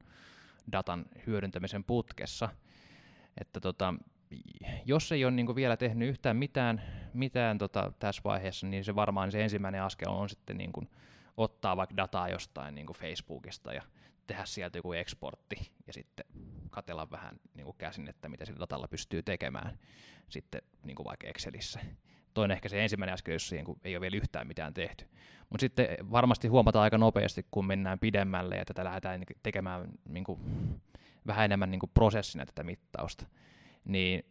[0.72, 2.48] datan hyödyntämisen putkessa.
[3.40, 3.94] Että tota,
[4.84, 6.82] jos ei ole niin kuin vielä tehnyt yhtään mitään,
[7.14, 10.90] mitään tota, tässä vaiheessa, niin se varmaan se ensimmäinen askel on sitten niin kuin
[11.36, 13.82] ottaa vaikka dataa jostain niin kuin Facebookista ja
[14.26, 16.26] tehdä sieltä joku exportti ja sitten
[16.70, 19.78] katella vähän niin kuin käsin, että mitä sillä datalla pystyy tekemään
[20.28, 21.80] sitten niin kuin vaikka Excelissä.
[22.34, 25.04] Toinen ehkä se ensimmäinen askel, jos kuin ei ole vielä yhtään mitään tehty.
[25.50, 30.40] Mutta sitten varmasti huomataan aika nopeasti, kun mennään pidemmälle ja tätä lähdetään tekemään niin kuin,
[31.26, 33.26] vähän enemmän niin kuin prosessina tätä mittausta,
[33.84, 34.24] niin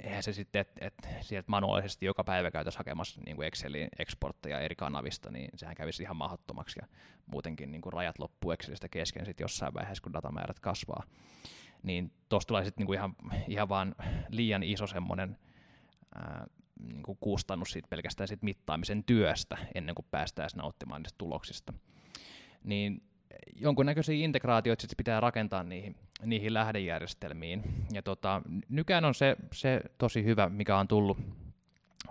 [0.00, 4.60] eihän se sitten, että et sieltä manuaalisesti joka päivä käytäisiin hakemassa niin kuin Excelin exportteja
[4.60, 6.86] eri kanavista, niin sehän kävisi ihan mahdottomaksi ja
[7.26, 11.04] muutenkin niin kuin rajat loppuu Excelistä kesken sitten jossain vaiheessa, kun datamäärät kasvaa.
[11.82, 13.14] Niin tuosta tulee sitten niin ihan,
[13.48, 13.94] ihan vaan
[14.28, 15.38] liian iso semmoinen
[16.80, 21.72] niin kuin kustannus siitä pelkästään siitä mittaamisen työstä ennen kuin päästään nauttimaan niistä tuloksista.
[22.64, 23.02] Niin
[23.56, 27.62] jonkunnäköisiä integraatioita sitten pitää rakentaa niihin, niihin lähdejärjestelmiin.
[27.92, 31.18] Ja tota, nykään on se, se tosi hyvä, mikä on tullut,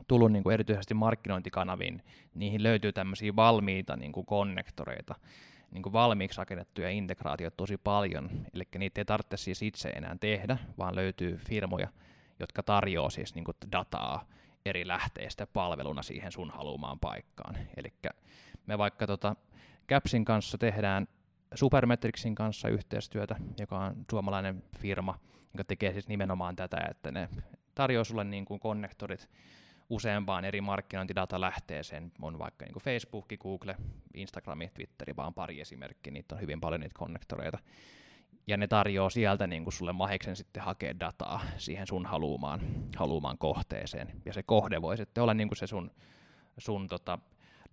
[0.08, 2.04] tullut niin kuin erityisesti markkinointikanaviin.
[2.34, 5.16] Niihin löytyy tämmöisiä valmiita niin kuin konnektoreita,
[5.72, 8.30] niin kuin valmiiksi rakennettuja integraatioita tosi paljon.
[8.54, 11.88] Eli niitä ei tarvitse siis itse enää tehdä, vaan löytyy firmoja,
[12.40, 14.26] jotka tarjoaa siis niin kuin dataa
[14.66, 17.58] eri lähteistä palveluna siihen sun haluamaan paikkaan.
[17.78, 17.94] Eli
[18.66, 19.36] me vaikka tota,
[19.90, 21.08] Capsin kanssa tehdään
[21.56, 25.20] Supermetricsin kanssa yhteistyötä, joka on suomalainen firma,
[25.54, 27.30] joka tekee siis nimenomaan tätä, että ne
[27.76, 29.30] tarjoaa sulle niin kuin konnektorit
[29.90, 32.12] useampaan eri markkinointidatalähteeseen.
[32.22, 33.76] On vaikka niin kuin Facebook, Google,
[34.14, 37.58] Instagram, Twitter, vaan pari esimerkkiä, niitä on hyvin paljon niitä konnektoreita.
[38.48, 42.62] Ja ne tarjoaa sieltä niin kuin sulle mahiksen sitten hakea dataa siihen sun haluumaan,
[42.96, 44.22] haluumaan kohteeseen.
[44.26, 45.92] Ja se kohde voi sitten olla niin kuin se sun,
[46.58, 47.20] sun tota,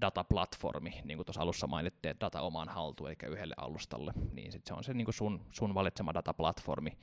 [0.06, 4.66] dataplatformi, niin kuin tuossa alussa mainittiin, että data omaan haltuun, eli yhdelle alustalle, niin sit
[4.66, 6.98] se on se niin kuin sun, sun valitsema dataplatformi,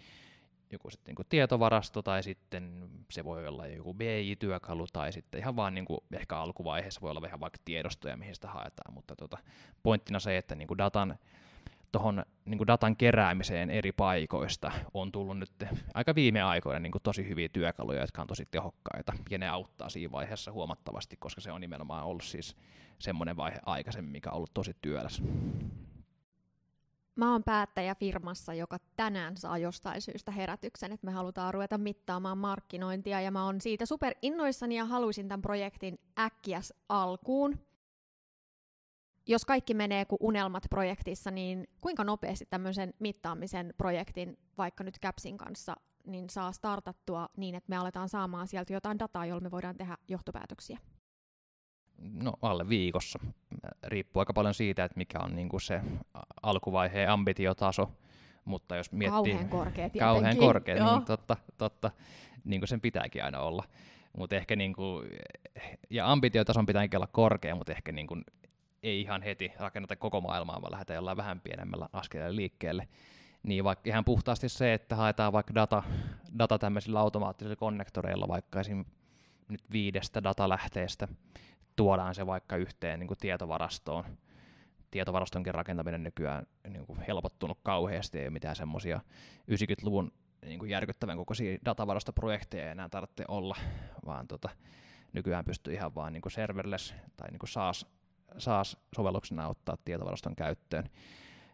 [0.72, 5.74] joku sitten niin tietovarasto tai sitten se voi olla joku BI-työkalu tai sitten ihan vaan
[5.74, 9.38] niin kuin ehkä alkuvaiheessa voi olla vähän vaikka tiedostoja, mihin sitä haetaan, mutta tota,
[9.84, 11.20] pointtina se, että niin kuin datan,
[11.92, 15.52] tohon, niin kuin datan keräämiseen eri paikoista on tullut nyt
[15.94, 19.90] aika viime aikoina niin kuin tosi hyviä työkaluja, jotka on tosi tehokkaita, ja ne auttaa
[19.90, 22.56] siinä vaiheessa huomattavasti, koska se on nimenomaan ollut siis
[23.02, 25.24] semmoinen vaihe aikaisemmin, mikä on ollut tosi työläs.
[27.16, 32.38] Mä oon päättäjä firmassa, joka tänään saa jostain syystä herätyksen, että me halutaan ruveta mittaamaan
[32.38, 37.60] markkinointia, ja mä oon siitä super innoissani ja haluaisin tämän projektin äkkiäs alkuun.
[39.28, 45.38] Jos kaikki menee kuin unelmat projektissa, niin kuinka nopeasti tämmöisen mittaamisen projektin, vaikka nyt Capsin
[45.38, 45.76] kanssa,
[46.08, 49.98] niin saa startattua niin, että me aletaan saamaan sieltä jotain dataa, jolla me voidaan tehdä
[50.08, 50.80] johtopäätöksiä?
[52.02, 53.20] No, alle viikossa.
[53.84, 55.82] Riippuu aika paljon siitä, että mikä on niin kuin se
[56.42, 57.92] alkuvaiheen ambitiotaso,
[58.46, 59.34] mutta jos miettii...
[59.34, 61.92] Kauhean korkeat Kauhean korkeat, niin totta, totta,
[62.44, 63.64] niin kuin sen pitääkin aina olla.
[64.18, 65.10] Mutta ehkä niin kuin,
[65.90, 68.24] ja ambitiotason pitääkin olla korkea, mutta ehkä niin kuin,
[68.84, 72.88] ei ihan heti rakenneta koko maailmaa, vaan lähdetään jollain vähän pienemmällä askeleella liikkeelle.
[73.44, 75.84] Niin vaikka ihan puhtaasti se, että haetaan vaikka data,
[76.40, 78.86] data tämmöisillä automaattisilla konnektoreilla, vaikka esim.
[79.48, 81.08] nyt viidestä datalähteestä,
[81.82, 84.04] tuodaan se vaikka yhteen niin kuin tietovarastoon.
[84.92, 89.00] Tietovarastonkin rakentaminen nykyään niin kuin helpottunut kauheasti, ei ole mitään semmoisia
[89.52, 90.12] 90-luvun
[90.46, 93.56] niin kuin järkyttävän kokoisia datavarastoprojekteja ei enää tarvitse olla,
[94.06, 94.50] vaan tota,
[95.14, 97.86] nykyään pystyy ihan vaan niin kuin serverless tai niin kuin SaaS,
[98.38, 100.90] SaaS-sovelluksena ottaa tietovaraston käyttöön.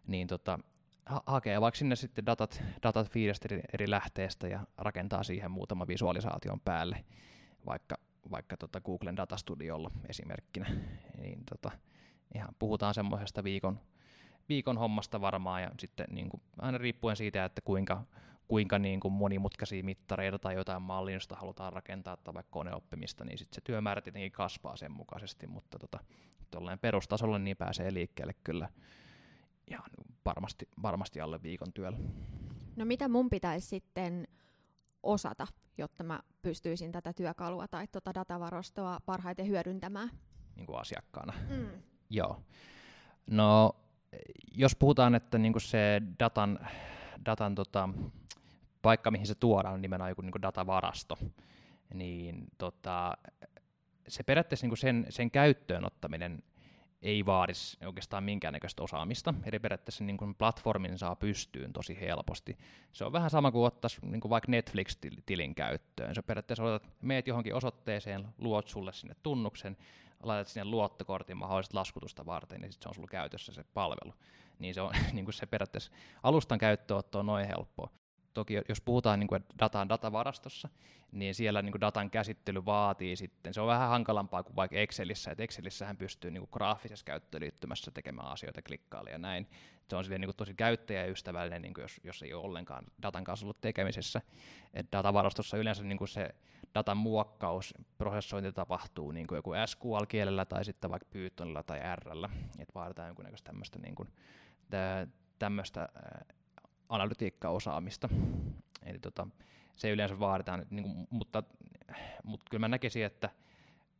[0.07, 0.59] Niin tota,
[1.05, 5.87] ha- hakee vaikka sinne sitten datat, datat viidestä eri, eri lähteestä ja rakentaa siihen muutama
[5.87, 7.05] visualisaation päälle,
[7.65, 7.97] vaikka,
[8.31, 10.69] vaikka tota Googlen datastudiolla esimerkkinä.
[11.17, 11.71] Niin tota,
[12.35, 13.79] ihan puhutaan semmoisesta viikon,
[14.49, 18.03] viikon hommasta varmaan ja sitten niin kuin, aina riippuen siitä, että kuinka,
[18.47, 23.55] kuinka niin kuin monimutkaisia mittareita tai jotain mallinnosta halutaan rakentaa tai vaikka koneoppimista, niin sitten
[23.55, 25.99] se työmäärä tietenkin kasvaa sen mukaisesti, mutta tota,
[26.81, 28.69] perustasolla niin pääsee liikkeelle kyllä
[29.71, 29.89] ihan
[30.25, 31.97] varmasti, varmasti alle viikon työllä.
[32.75, 34.27] No mitä mun pitäisi sitten
[35.03, 40.09] osata, jotta mä pystyisin tätä työkalua tai tuota datavarastoa parhaiten hyödyntämään?
[40.55, 41.33] Niin kuin asiakkaana.
[41.49, 41.69] Mm.
[42.09, 42.41] Joo.
[43.29, 43.75] No,
[44.51, 46.59] jos puhutaan, että niin kuin se datan,
[47.25, 47.89] datan tota,
[48.81, 51.17] paikka, mihin se tuodaan, on nimenomaan joku niin kuin datavarasto,
[51.93, 53.17] niin tota,
[54.07, 56.43] se periaatteessa niin kuin sen, sen käyttöön ottaminen–
[57.01, 57.53] ei vaadi
[57.85, 62.57] oikeastaan minkäännäköistä osaamista, eli periaatteessa niin kuin platformin saa pystyyn tosi helposti.
[62.91, 66.15] Se on vähän sama kuin ottaisi niin kuin vaikka Netflix-tilin käyttöön.
[66.15, 69.77] Se periaatteessa otat, meet johonkin osoitteeseen, luot sulle sinne tunnuksen,
[70.23, 74.13] laitat sinne luottokortin mahdollista laskutusta varten, niin sitten se on sulla käytössä se palvelu.
[74.59, 75.91] Niin se on niin kuin se periaatteessa
[76.23, 77.89] alustan käyttöönotto on noin helppoa
[78.37, 80.69] toki jos puhutaan niin kuin, että data on datavarastossa,
[81.11, 85.31] niin siellä niin kuin datan käsittely vaatii sitten, se on vähän hankalampaa kuin vaikka Excelissä,
[85.31, 89.47] että Excelissähän pystyy niin kuin graafisessa käyttöliittymässä tekemään asioita klikkailla ja näin.
[89.89, 93.23] Se on silleen niin kuin tosi käyttäjäystävällinen, niin kuin jos, jos ei ole ollenkaan datan
[93.23, 94.21] kanssa ollut tekemisessä.
[94.73, 96.35] Et datavarastossa yleensä niin kuin se
[96.75, 102.73] datan muokkaus, prosessointi tapahtuu niin kuin joku SQL-kielellä tai sitten vaikka Pythonilla tai Rllä, että
[102.75, 104.09] vaaditaan jonkunnäköistä tämmöistä niin kuin,
[105.39, 105.89] tämmöistä
[106.89, 108.09] analytiikkaosaamista.
[108.85, 109.27] Eli tota,
[109.75, 111.43] se yleensä vaaditaan, niin kuin, mutta,
[112.23, 113.29] mutta kyllä mä näkisin, että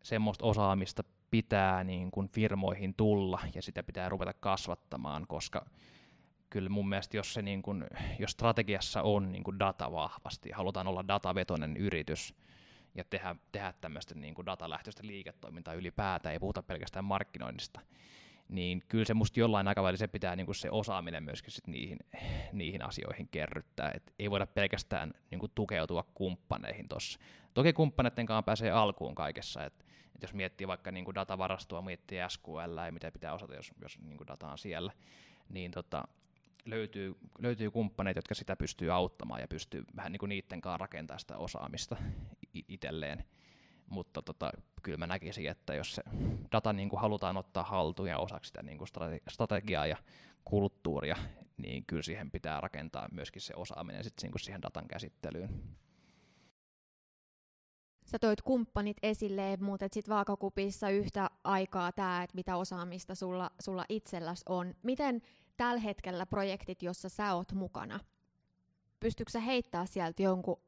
[0.03, 5.65] semmoista osaamista pitää niin kuin firmoihin tulla ja sitä pitää ruveta kasvattamaan, koska
[6.49, 7.85] kyllä mun mielestä jos, se niin kuin,
[8.19, 12.35] jos strategiassa on niin kuin data vahvasti, halutaan olla datavetoinen yritys
[12.95, 17.79] ja tehdä, tehdä tämmöistä niin kuin datalähtöistä liiketoimintaa ylipäätään, ei puhuta pelkästään markkinoinnista,
[18.49, 21.99] niin kyllä se musta jollain aikavälillä se pitää niin se osaaminen myöskin sit niihin,
[22.51, 23.91] niihin asioihin kerryttää.
[23.95, 27.19] Et ei voida pelkästään niin tukeutua kumppaneihin tuossa.
[27.53, 32.85] Toki kumppaneiden kanssa pääsee alkuun kaikessa, että et jos miettii vaikka niin datavarastoa, miettii SQL
[32.85, 34.91] ja mitä pitää osata, jos, jos niin data on siellä,
[35.49, 36.03] niin tota,
[36.65, 41.37] löytyy, löytyy kumppaneita, jotka sitä pystyy auttamaan ja pystyy vähän niin niiden kanssa rakentamaan sitä
[41.37, 41.95] osaamista
[42.67, 43.23] itselleen
[43.89, 44.51] mutta tota,
[44.83, 46.03] kyllä mä näkisin, että jos se
[46.51, 48.87] data niin kuin halutaan ottaa haltuun ja osaksi sitä niin kuin
[49.29, 49.97] strategiaa ja
[50.45, 51.15] kulttuuria,
[51.57, 55.63] niin kyllä siihen pitää rakentaa myöskin se osaaminen sit niin kuin siihen datan käsittelyyn.
[58.05, 63.85] Sä toit kumppanit esille, mutta sitten vaakakupissa yhtä aikaa tämä, että mitä osaamista sulla, sulla
[63.89, 64.75] itselläsi on.
[64.83, 65.21] Miten
[65.57, 67.99] tällä hetkellä projektit, jossa sä oot mukana,
[68.99, 70.61] pystytkö sä heittää sieltä jonkun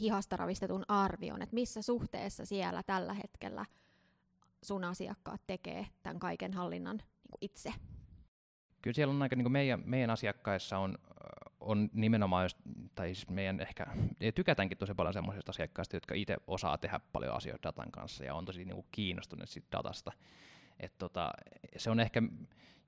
[0.00, 3.64] hihasta ravistetun arvion, että missä suhteessa siellä tällä hetkellä
[4.62, 7.72] sun asiakkaat tekee tämän kaiken hallinnan niin itse?
[8.82, 10.98] Kyllä siellä on aika, niin meidän, meidän asiakkaissa on,
[11.60, 12.50] on nimenomaan,
[12.94, 13.86] tai siis meidän ehkä,
[14.20, 18.34] ja tykätäänkin tosi paljon semmoisista asiakkaista, jotka itse osaa tehdä paljon asioita datan kanssa ja
[18.34, 20.12] on tosi niin kuin kiinnostuneet siitä datasta.
[20.80, 21.30] Et tota,
[21.76, 22.22] se on ehkä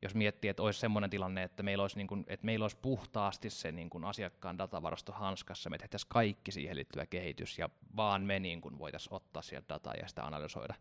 [0.02, 3.50] jos miettii, että olisi sellainen tilanne, että meillä olisi, niin kuin, että meillä olisi puhtaasti
[3.50, 8.38] se niin kuin asiakkaan datavarasto hanskassa, me tehtäisiin kaikki siihen liittyvä kehitys ja vaan me
[8.38, 10.74] niin kuin voitaisiin ottaa sieltä dataa ja sitä analysoida,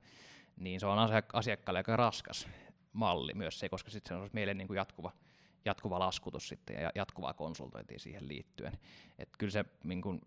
[0.58, 1.00] niin se on
[1.34, 2.48] asiakkaalle aika raskas
[2.94, 5.12] malli myös se, koska sitten se on meille niin kuin jatkuva,
[5.66, 8.74] jatkuva laskutus sitten ja jatkuvaa konsultointia siihen liittyen.
[9.20, 10.22] Et kyllä se, niin kuin,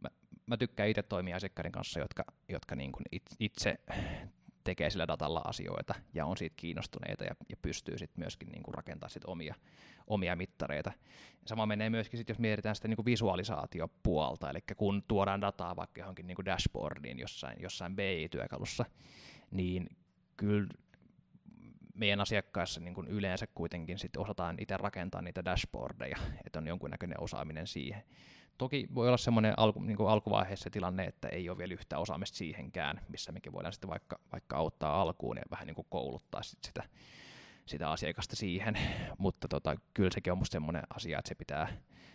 [0.00, 0.08] mä,
[0.46, 3.04] mä tykkään itse toimia asiakkaiden kanssa, jotka, jotka niin kuin
[3.38, 3.78] itse
[4.64, 8.74] tekee sillä datalla asioita ja on siitä kiinnostuneita ja, ja pystyy sitten myöskin niin kuin
[8.74, 9.54] rakentamaan sit omia,
[10.06, 10.92] omia mittareita.
[11.46, 16.00] Sama menee myöskin sitten, jos mietitään sitä niin kuin visualisaatiopuolta, eli kun tuodaan dataa vaikka
[16.00, 18.84] johonkin niin kuin dashboardiin jossain, jossain BI-työkalussa,
[19.50, 19.88] niin
[20.36, 20.68] kyllä
[21.94, 27.20] meidän asiakkaissa niin kuin yleensä kuitenkin sit osataan itse rakentaa niitä dashboardeja, että on jonkunnäköinen
[27.20, 28.02] osaaminen siihen.
[28.58, 32.36] Toki voi olla semmoinen alku, niin kuin alkuvaiheessa tilanne, että ei ole vielä yhtä osaamista
[32.36, 36.58] siihenkään, missä mekin voidaan sitten vaikka, vaikka auttaa alkuun ja vähän niin kuin kouluttaa sit
[36.64, 36.82] sitä,
[37.66, 38.78] sitä asiakasta siihen,
[39.18, 41.68] mutta tota, kyllä sekin on musta semmoinen asia, että se pitää,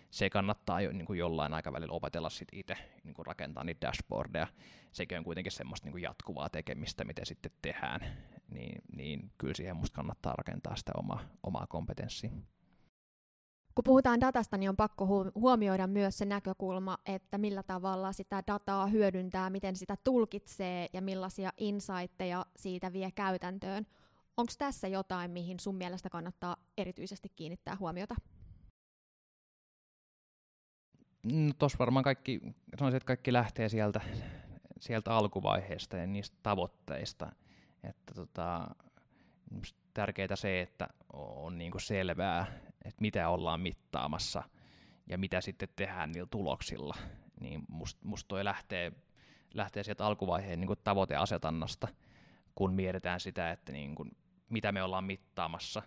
[0.09, 4.47] se kannattaa jo, niin kuin jollain aikavälillä opetella sit itse niin kuin rakentaa niitä dashboardeja.
[4.91, 7.99] Sekin on kuitenkin semmoista niin kuin jatkuvaa tekemistä, mitä sitten tehdään,
[8.49, 12.31] niin, niin kyllä siihen musta kannattaa rakentaa sitä omaa, omaa kompetenssia.
[13.77, 18.87] Kun puhutaan datasta, niin on pakko huomioida myös se näkökulma, että millä tavalla sitä dataa
[18.87, 23.87] hyödyntää, miten sitä tulkitsee ja millaisia insightteja siitä vie käytäntöön.
[24.37, 28.15] Onko tässä jotain, mihin sun mielestä kannattaa erityisesti kiinnittää huomiota?
[31.23, 32.41] No, Tuossa varmaan kaikki,
[32.77, 34.01] sanoisin, että kaikki lähtee sieltä,
[34.79, 37.31] sieltä alkuvaiheesta ja niistä tavoitteista.
[37.83, 38.67] Että tota,
[39.93, 44.43] tärkeää se, että on niinku selvää, että mitä ollaan mittaamassa
[45.07, 46.95] ja mitä sitten tehdään niillä tuloksilla.
[47.39, 48.91] Niin musta must toi lähtee,
[49.53, 51.87] lähtee sieltä alkuvaiheen niin tavoiteasetannasta,
[52.55, 54.11] kun mietitään sitä, että niin kuin,
[54.49, 55.81] mitä me ollaan mittaamassa.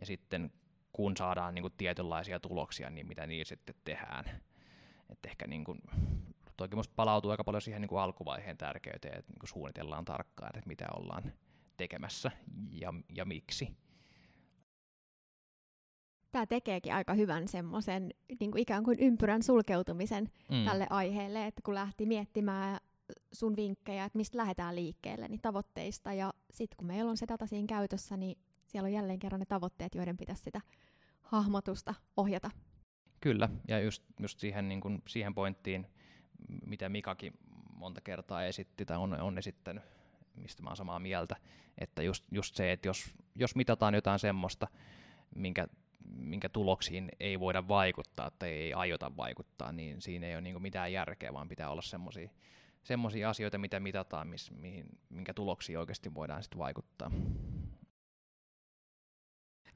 [0.00, 0.52] Ja sitten
[0.92, 4.24] kun saadaan niin kuin tietynlaisia tuloksia, niin mitä niillä sitten tehdään.
[5.08, 5.78] Että ehkä niin kuin,
[6.56, 10.50] toki musta palautuu aika paljon siihen niin kuin alkuvaiheen tärkeyteen, että niin kuin suunnitellaan tarkkaan,
[10.58, 11.32] että mitä ollaan
[11.76, 12.30] tekemässä
[12.70, 13.76] ja, ja miksi.
[16.32, 20.64] Tämä tekeekin aika hyvän semmoisen niin kuin ikään kuin ympyrän sulkeutumisen mm.
[20.64, 22.80] tälle aiheelle, että kun lähti miettimään
[23.32, 27.46] sun vinkkejä, että mistä lähdetään liikkeelle, niin tavoitteista, ja sitten kun meillä on se data
[27.46, 30.60] siinä käytössä, niin siellä on jälleen kerran ne tavoitteet, joiden pitäisi sitä
[31.22, 32.50] hahmotusta ohjata.
[33.20, 35.86] Kyllä, ja just, just siihen, niin kuin, siihen pointtiin,
[36.66, 37.32] mitä Mikakin
[37.74, 39.84] monta kertaa esitti tai on, on esittänyt,
[40.34, 41.36] mistä mä oon samaa mieltä,
[41.78, 44.68] että just, just se, että jos, jos mitataan jotain semmoista,
[45.34, 45.68] minkä,
[46.04, 50.92] minkä tuloksiin ei voida vaikuttaa tai ei aiota vaikuttaa, niin siinä ei ole niin mitään
[50.92, 52.30] järkeä, vaan pitää olla semmoisia
[52.82, 57.10] semmoisia asioita, mitä mitataan, miss, mihin, minkä tuloksiin oikeasti voidaan sitten vaikuttaa.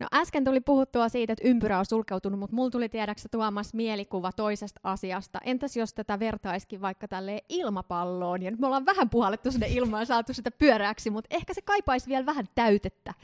[0.00, 4.32] No äsken tuli puhuttua siitä, että ympyrä on sulkeutunut, mutta mulla tuli tiedäksä Tuomas mielikuva
[4.32, 5.38] toisesta asiasta.
[5.44, 10.06] Entäs jos tätä vertaiskin vaikka tälle ilmapalloon, ja nyt me ollaan vähän puhallettu sinne ilmaan
[10.06, 13.14] saatu sitä pyöräksi, mutta ehkä se kaipaisi vielä vähän täytettä.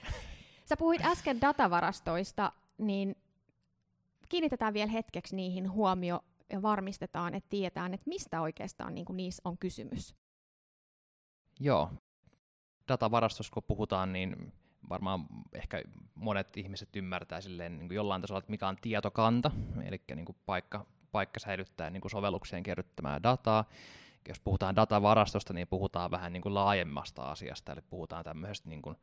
[0.65, 2.53] Sä puhuit äsken datavarastoista,
[2.87, 3.17] niin
[4.29, 6.21] kiinnitetään vielä hetkeksi niihin huomio
[6.53, 10.15] ja varmistetaan, että tiedetään, että mistä oikeastaan niin kuin niissä on kysymys.
[11.61, 11.91] Joo.
[12.89, 14.53] Datavarastossa kun puhutaan, niin
[14.89, 15.83] varmaan ehkä
[16.15, 19.51] monet ihmiset ymmärtää silleen niin kuin jollain tasolla, että mikä on tietokanta,
[19.85, 23.65] eli niin kuin paikka, paikka säilyttää niin kuin sovellukseen kerryttämää dataa.
[24.29, 28.97] Jos puhutaan datavarastosta, niin puhutaan vähän niin kuin laajemmasta asiasta, eli puhutaan tämmöisestä niin kuin,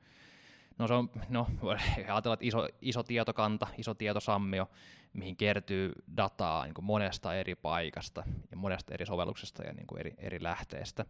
[0.78, 1.48] No se on, no
[2.08, 4.70] ajatella, että iso, iso tietokanta, iso tietosammio,
[5.14, 10.00] mihin kertyy dataa niin kuin monesta eri paikasta ja monesta eri sovelluksesta ja niin kuin
[10.00, 11.06] eri, eri lähteestä.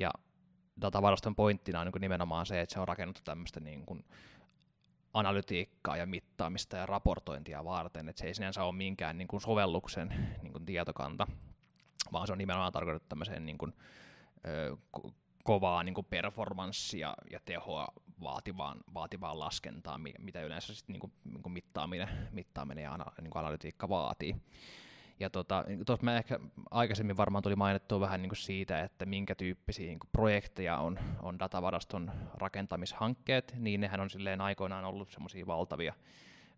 [0.00, 0.10] Ja
[0.80, 4.04] datavaraston pointtina on niin kuin nimenomaan se, että se on rakennettu tämmöistä niin kuin
[5.14, 10.36] analytiikkaa ja mittaamista ja raportointia varten, että se ei sinänsä ole minkään niin kuin sovelluksen
[10.42, 11.26] niin kuin tietokanta,
[12.12, 13.72] vaan se on nimenomaan tarkoitettu tämmöiseen niin kuin,
[14.46, 14.76] ö,
[15.44, 17.88] kovaa niin performanssia ja tehoa
[18.22, 23.30] vaativaan, vaativaan laskentaan, mitä yleensä sit, niin kuin, niin kuin mittaaminen, mittaaminen ja ana, niin
[23.30, 24.36] kuin analytiikka vaatii.
[25.20, 29.34] Ja tota, tuossa mä ehkä aikaisemmin varmaan tuli mainittua vähän niin kuin siitä, että minkä
[29.34, 35.46] tyyppisiä niin kuin projekteja on, on datavaraston rakentamishankkeet, niin nehän on silleen aikoinaan ollut semmoisia
[35.46, 35.94] valtavia,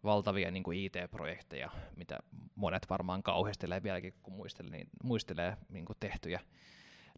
[0.05, 2.19] valtavia niin kuin IT-projekteja, mitä
[2.55, 6.41] monet varmaan kauhistelee vieläkin, kun muistelee, niin, muistelee niin kuin tehtyjä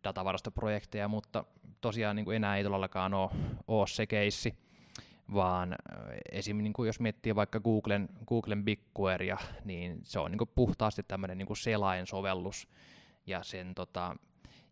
[0.05, 1.45] datavarastoprojekteja, mutta
[1.81, 3.31] tosiaan niin kuin enää ei todellakaan ole,
[3.69, 4.55] ole se keissi,
[5.35, 5.77] vaan
[6.33, 11.03] esimerkiksi niin kuin jos miettii vaikka Googlen, Googlen BigQuerya, niin se on niin kuin puhtaasti
[11.03, 12.69] tämmöinen niin kuin selain-sovellus,
[13.27, 14.17] ja sen tota,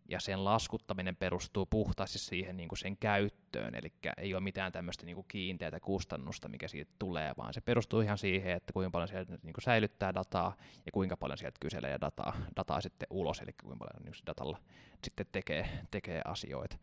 [0.09, 5.05] ja sen laskuttaminen perustuu puhtaasti siihen niin kuin sen käyttöön, eli ei ole mitään tämmöistä
[5.05, 9.07] niin kuin kiinteää kustannusta, mikä siitä tulee, vaan se perustuu ihan siihen, että kuinka paljon
[9.07, 13.53] sieltä niin kuin säilyttää dataa ja kuinka paljon sieltä kyselee dataa, dataa sitten ulos, eli
[13.63, 14.59] kuinka paljon niin datalla
[15.03, 16.77] sitten tekee, tekee asioita.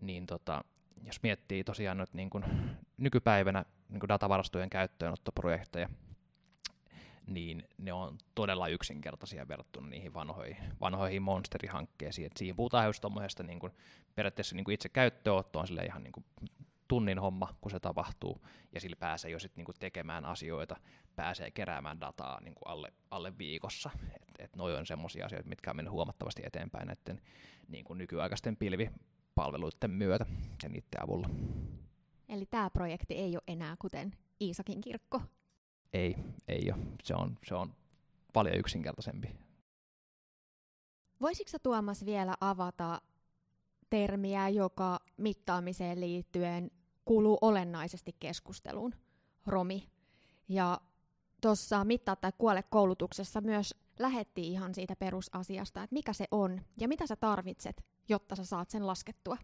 [0.00, 0.64] Niin tota,
[1.04, 2.44] jos miettii tosiaan nyt niin kuin
[2.96, 5.88] nykypäivänä niin kuin datavarastojen käyttöönottoprojekteja,
[7.34, 12.26] niin ne on todella yksinkertaisia verrattuna niihin vanhoihin, vanhoihin monsterihankkeisiin.
[12.26, 13.60] Et siinä puhutaan just tuommoisesta niin
[14.14, 16.24] periaatteessa niin itse käyttöönotto on sille ihan niin kuin
[16.88, 20.76] tunnin homma, kun se tapahtuu, ja sillä pääsee jo sitten niin tekemään asioita,
[21.16, 23.90] pääsee keräämään dataa niin kuin alle, alle viikossa.
[24.14, 27.22] Et, et noi on semmoisia asioita, mitkä on mennyt huomattavasti eteenpäin näiden
[27.68, 30.26] niin kuin nykyaikaisten pilvipalveluiden myötä
[30.62, 31.28] ja niiden avulla.
[32.28, 35.22] Eli tämä projekti ei ole enää kuten Iisakin kirkko,
[35.92, 36.16] ei,
[36.48, 36.82] ei ole.
[37.02, 37.74] Se on, se on
[38.32, 39.36] paljon yksinkertaisempi.
[41.20, 43.00] Voisitko Tuomas vielä avata
[43.90, 46.70] termiä, joka mittaamiseen liittyen
[47.04, 48.94] kuuluu olennaisesti keskusteluun?
[49.46, 49.88] romi.
[50.48, 50.80] Ja
[51.40, 56.88] tuossa mittaa tai kuole koulutuksessa myös lähettiin ihan siitä perusasiasta, että mikä se on ja
[56.88, 59.36] mitä sä tarvitset, jotta sä saat sen laskettua.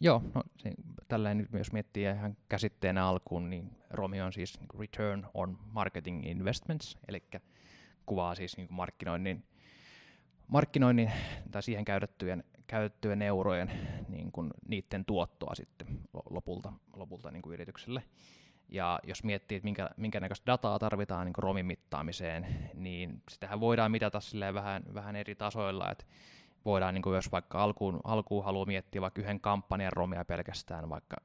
[0.00, 0.72] Joo, no, se,
[1.34, 6.98] nyt jos miettii ihan käsitteenä alkuun, niin ROMI on siis niin Return on Marketing Investments,
[7.08, 7.22] eli
[8.06, 9.44] kuvaa siis niin markkinoinnin,
[10.46, 11.12] markkinoinnin
[11.50, 13.70] tai siihen käytettyjen, käytettyjen eurojen
[14.08, 15.86] niin kuin niiden tuottoa sitten
[16.30, 18.02] lopulta, lopulta niin kuin yritykselle.
[18.68, 23.90] Ja jos miettii, että minkä, minkä näköistä dataa tarvitaan niin romin mittaamiseen, niin sitähän voidaan
[23.90, 24.18] mitata
[24.54, 25.90] vähän, vähän eri tasoilla.
[25.90, 26.04] Että
[26.64, 31.16] voidaan, niin kuin jos vaikka alkuun, alkuun haluaa miettiä vaikka yhden kampanjan romia pelkästään vaikka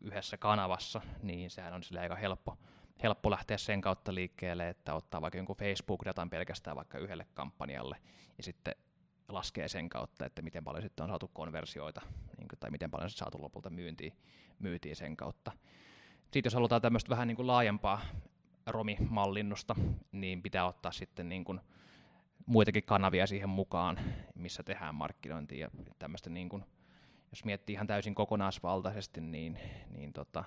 [0.00, 2.58] yhdessä kanavassa, niin sehän on sille aika helppo,
[3.02, 7.96] helppo lähteä sen kautta liikkeelle, että ottaa vaikka jonkun Facebook-datan pelkästään vaikka yhdelle kampanjalle
[8.38, 8.74] ja sitten
[9.28, 12.00] laskee sen kautta, että miten paljon sitten on saatu konversioita
[12.38, 14.12] niin kuin, tai miten paljon sitten saatu lopulta myyntiä,
[14.58, 15.52] myyntiä sen kautta.
[16.22, 18.00] Sitten jos halutaan tämmöistä vähän niin kuin laajempaa
[18.66, 19.74] romimallinnusta,
[20.12, 21.60] niin pitää ottaa sitten niin kuin
[22.48, 23.98] muitakin kanavia siihen mukaan,
[24.34, 26.64] missä tehdään markkinointia ja tämmöistä niin kuin,
[27.30, 29.58] jos miettii ihan täysin kokonaisvaltaisesti, niin,
[29.90, 30.44] niin tota,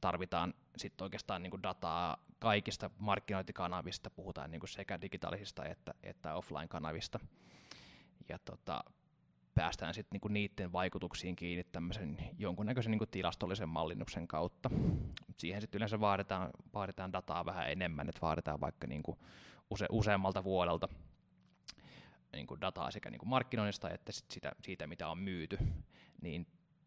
[0.00, 6.34] tarvitaan sitten oikeastaan niin kuin dataa kaikista markkinointikanavista, puhutaan niin kuin sekä digitaalisista että, että
[6.34, 7.20] offline-kanavista.
[8.28, 8.84] Ja tota,
[9.54, 14.70] päästään sitten niinku niiden vaikutuksiin kiinni tämmöisen jonkunnäköisen niinku tilastollisen mallinnuksen kautta.
[15.36, 19.18] Siihen sitten yleensä vaaditaan, vaaditaan dataa vähän enemmän, että vaaditaan vaikka niinku
[19.70, 20.88] use, useammalta vuodelta
[22.36, 25.58] niinku dataa sekä niinku markkinoinnista että sit sitä, siitä, mitä on myyty,
[26.22, 26.46] niin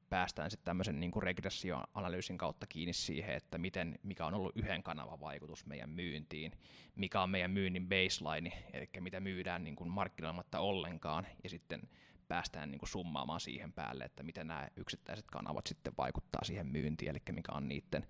[0.10, 5.20] päästään sitten tämmöisen niin regressioanalyysin kautta kiinni siihen, että miten, mikä on ollut yhden kanavan
[5.20, 6.52] vaikutus meidän myyntiin,
[6.96, 11.82] mikä on meidän myynnin baseline, eli mitä myydään niin kuin markkinoimatta ollenkaan, ja sitten
[12.30, 17.10] päästään niin kuin summaamaan siihen päälle, että miten nämä yksittäiset kanavat sitten vaikuttaa siihen myyntiin,
[17.10, 18.08] eli mikä on niiden,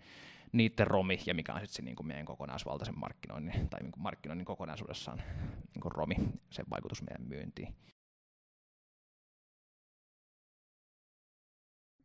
[0.51, 4.03] niiden romi ja mikä on sitten se niin kuin meidän kokonaisvaltaisen markkinoinnin tai niin kuin
[4.03, 5.17] markkinoinnin kokonaisuudessaan
[5.73, 6.15] niin kuin romi,
[6.49, 7.75] sen vaikutus meidän myyntiin.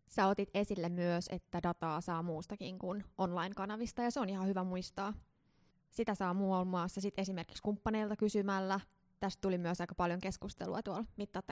[0.08, 4.64] Sä otit esille myös, että dataa saa muustakin kuin online-kanavista, ja se on ihan hyvä
[4.64, 5.12] muistaa.
[5.90, 8.80] Sitä saa muun muassa sit esimerkiksi kumppaneilta kysymällä,
[9.24, 11.04] tästä tuli myös aika paljon keskustelua tuolla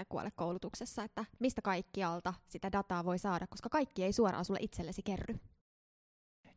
[0.08, 5.02] kuole koulutuksessa, että mistä kaikkialta sitä dataa voi saada, koska kaikki ei suoraan sulle itsellesi
[5.02, 5.38] kerry.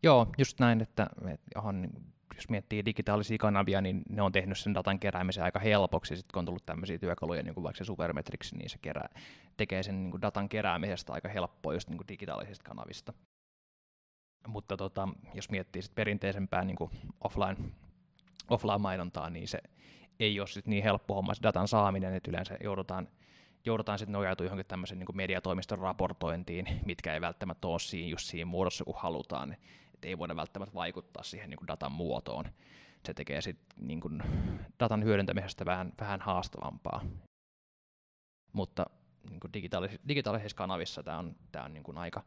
[0.03, 1.07] Joo, just näin, että,
[1.55, 1.87] on,
[2.35, 6.15] jos miettii digitaalisia kanavia, niin ne on tehnyt sen datan keräämisen aika helpoksi.
[6.15, 9.09] Sitten kun on tullut tämmöisiä työkaluja, niin kuin vaikka se Supermetrics, niin se kerää,
[9.57, 13.13] tekee sen niin kuin datan keräämisestä aika helppoa just niin kuin digitaalisista kanavista.
[14.47, 16.91] Mutta tota, jos miettii sit perinteisempää niin kuin
[17.23, 17.57] offline,
[18.49, 19.59] offline-mainontaa, niin se
[20.19, 23.07] ei ole sit niin helppo homma se datan saaminen, että yleensä joudutaan,
[23.65, 28.45] joudutaan sitten nojautua johonkin tämmöisen niin mediatoimiston raportointiin, mitkä ei välttämättä ole siinä just siinä
[28.45, 29.53] muodossa, kun halutaan.
[29.93, 32.45] Että ei voida välttämättä vaikuttaa siihen niin datan muotoon.
[33.05, 34.23] Se tekee sitten niin
[34.79, 37.01] datan hyödyntämisestä vähän, vähän haastavampaa.
[38.53, 38.85] Mutta
[39.29, 42.23] niin kuin digitaalis- digitaalisissa kanavissa tämä on, tää on niin aika,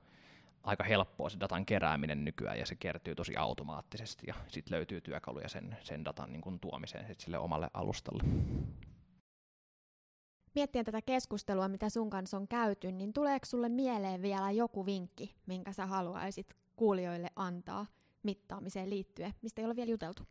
[0.63, 5.49] aika helppoa se datan kerääminen nykyään ja se kertyy tosi automaattisesti ja sitten löytyy työkaluja
[5.49, 8.23] sen, sen datan niin kuin tuomiseen sit sille omalle alustalle.
[10.55, 15.35] Miettien tätä keskustelua, mitä sun kanssa on käyty, niin tuleeko sulle mieleen vielä joku vinkki,
[15.47, 17.87] minkä sä haluaisit kuulijoille antaa
[18.23, 20.23] mittaamiseen liittyen, mistä ei ole vielä juteltu?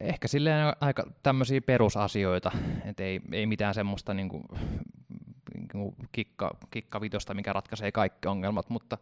[0.00, 2.52] Ehkä silleen aika tämmöisiä perusasioita,
[2.84, 4.42] että ei, ei mitään semmoista niinku
[5.78, 8.98] niin kikka, kikkavitosta, mikä ratkaisee kaikki ongelmat, mutta,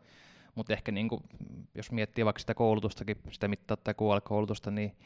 [0.55, 1.23] mutta ehkä niin kuin,
[1.75, 4.97] jos miettii vaikka sitä koulutustakin, sitä mittaa tai koulutusta, niin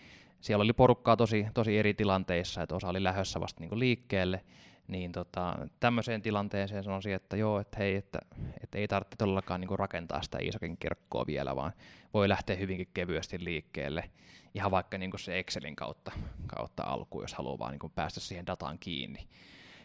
[0.40, 4.44] siellä oli porukkaa tosi, tosi eri tilanteissa, että osa oli lähdössä vasta niin liikkeelle,
[4.88, 8.18] niin tota, tämmöiseen tilanteeseen sanoisin, että joo, että hei, että,
[8.62, 11.72] että ei tarvitse todellakaan niin rakentaa sitä Iisakin kirkkoa vielä, vaan
[12.14, 14.10] voi lähteä hyvinkin kevyesti liikkeelle,
[14.54, 16.12] ihan vaikka niin se Excelin kautta,
[16.46, 19.28] kautta alkuun, jos haluaa vaan niin päästä siihen dataan kiinni.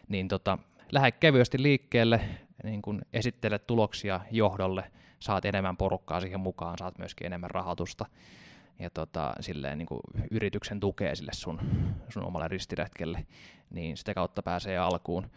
[0.08, 0.58] Niin tota,
[0.92, 2.20] lähde kevyesti liikkeelle,
[2.64, 8.06] niin kun esittele tuloksia johdolle, saat enemmän porukkaa siihen mukaan, saat myöskin enemmän rahoitusta
[8.78, 11.60] ja tota, silleen, niin kuin yrityksen tukea sille sun,
[12.08, 13.26] sun omalle ristiretkelle,
[13.70, 15.30] niin sitä kautta pääsee alkuun.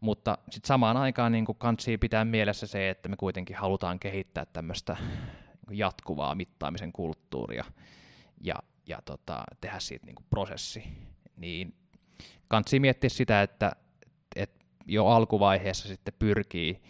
[0.00, 4.96] Mutta sitten samaan aikaan niin kansi pitää mielessä se, että me kuitenkin halutaan kehittää tämmöistä
[5.70, 7.64] jatkuvaa mittaamisen kulttuuria
[8.40, 8.54] ja,
[8.86, 10.84] ja tota, tehdä siitä niin prosessi.
[11.36, 11.74] Niin
[12.48, 13.72] kansi miettiä sitä, että
[14.86, 16.82] jo alkuvaiheessa sitten pyrkii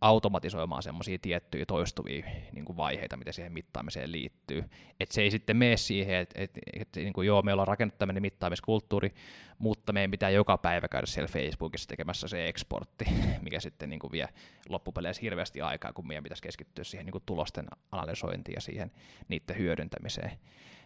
[0.00, 4.64] automatisoimaan semmoisia tiettyjä toistuvia niin kuin vaiheita, mitä siihen mittaamiseen liittyy.
[5.00, 8.22] Että se ei sitten mene siihen, että et, et, niin joo, me ollaan rakennettu tämmöinen
[8.22, 9.14] mittaamiskulttuuri,
[9.58, 13.04] mutta meidän pitää joka päivä käydä siellä Facebookissa tekemässä se eksportti,
[13.42, 14.28] mikä sitten niin kuin vie
[14.68, 18.92] loppupeleissä hirveästi aikaa, kun meidän pitäisi keskittyä siihen niin kuin tulosten analysointiin ja siihen
[19.28, 20.30] niiden hyödyntämiseen.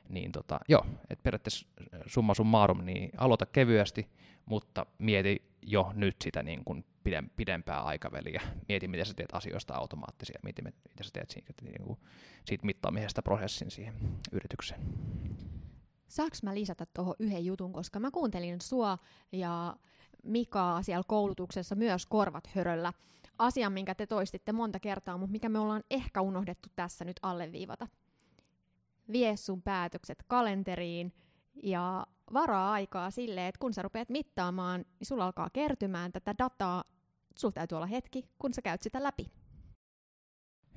[0.09, 1.67] Niin tota, joo, että periaatteessa
[2.07, 4.09] summa summarum, niin aloita kevyesti,
[4.47, 6.85] mutta mieti jo nyt sitä niin kuin
[7.37, 8.43] pidempää aikaväliä.
[8.69, 11.99] Mieti, miten sä teet asioista automaattisia, mieti, miten sä teet siitä, niin kuin,
[12.45, 13.95] siitä mittaamisesta prosessin siihen
[14.33, 14.81] yritykseen.
[16.09, 18.99] Saanko mä lisätä tuohon yhden jutun, koska mä kuuntelin sua
[19.33, 19.77] ja
[20.25, 22.93] Mikaa siellä koulutuksessa myös korvat höröllä.
[23.39, 27.89] Asia, minkä te toistitte monta kertaa, mutta mikä me ollaan ehkä unohdettu tässä nyt alleviivata.
[29.13, 31.13] Vie sun päätökset kalenteriin
[31.63, 36.85] ja varaa aikaa silleen, että kun sä rupeat mittaamaan, niin sulla alkaa kertymään tätä dataa.
[37.37, 39.27] Sulla täytyy olla hetki, kun sä käyt sitä läpi.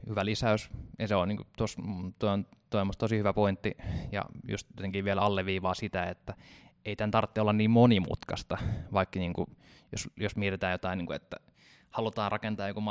[0.07, 0.69] Hyvä lisäys.
[0.99, 1.75] Ja se on, niin kuin, tos,
[2.19, 3.71] toi on, toi on tosi hyvä pointti.
[4.11, 6.33] Ja just jotenkin vielä alleviivaa sitä, että
[6.85, 8.57] ei tämän tarvitse olla niin monimutkaista,
[8.93, 9.57] vaikka niin kuin,
[9.91, 11.37] jos, jos mietitään jotain, niin kuin, että
[11.91, 12.81] halutaan rakentaa joku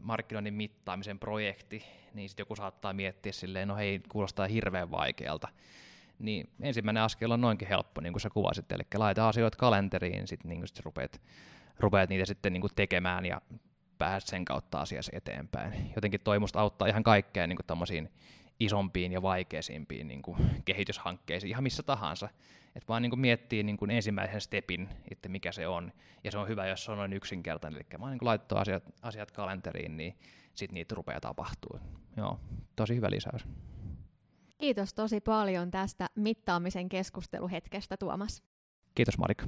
[0.00, 1.84] markkinoinnin, mittaamisen projekti,
[2.14, 5.48] niin sitten joku saattaa miettiä silleen, no hei, kuulostaa hirveän vaikealta
[6.18, 10.48] niin ensimmäinen askel on noinkin helppo, niin kuin sä kuvasit, eli laita asioita kalenteriin, sitten
[10.48, 11.20] niin sit rupeat,
[11.78, 13.40] rupeat niitä sitten niin tekemään ja
[13.98, 15.92] pääset sen kautta asiassa eteenpäin.
[15.96, 18.08] Jotenkin toi musta auttaa ihan kaikkeen niin
[18.60, 22.28] isompiin ja vaikeisimpiin niin kuin kehityshankkeisiin, ihan missä tahansa.
[22.76, 25.92] Että vaan niin kuin miettii niin kuin ensimmäisen stepin, että mikä se on.
[26.24, 27.80] Ja se on hyvä, jos se on noin yksinkertainen.
[27.80, 30.14] Eli vaan niin kuin laitettu asiat, asiat kalenteriin, niin
[30.54, 31.80] sitten niitä rupeaa tapahtuu.
[32.16, 32.40] Joo,
[32.76, 33.46] tosi hyvä lisäys.
[34.58, 38.42] Kiitos tosi paljon tästä mittaamisen keskusteluhetkestä, Tuomas.
[38.94, 39.46] Kiitos Marika.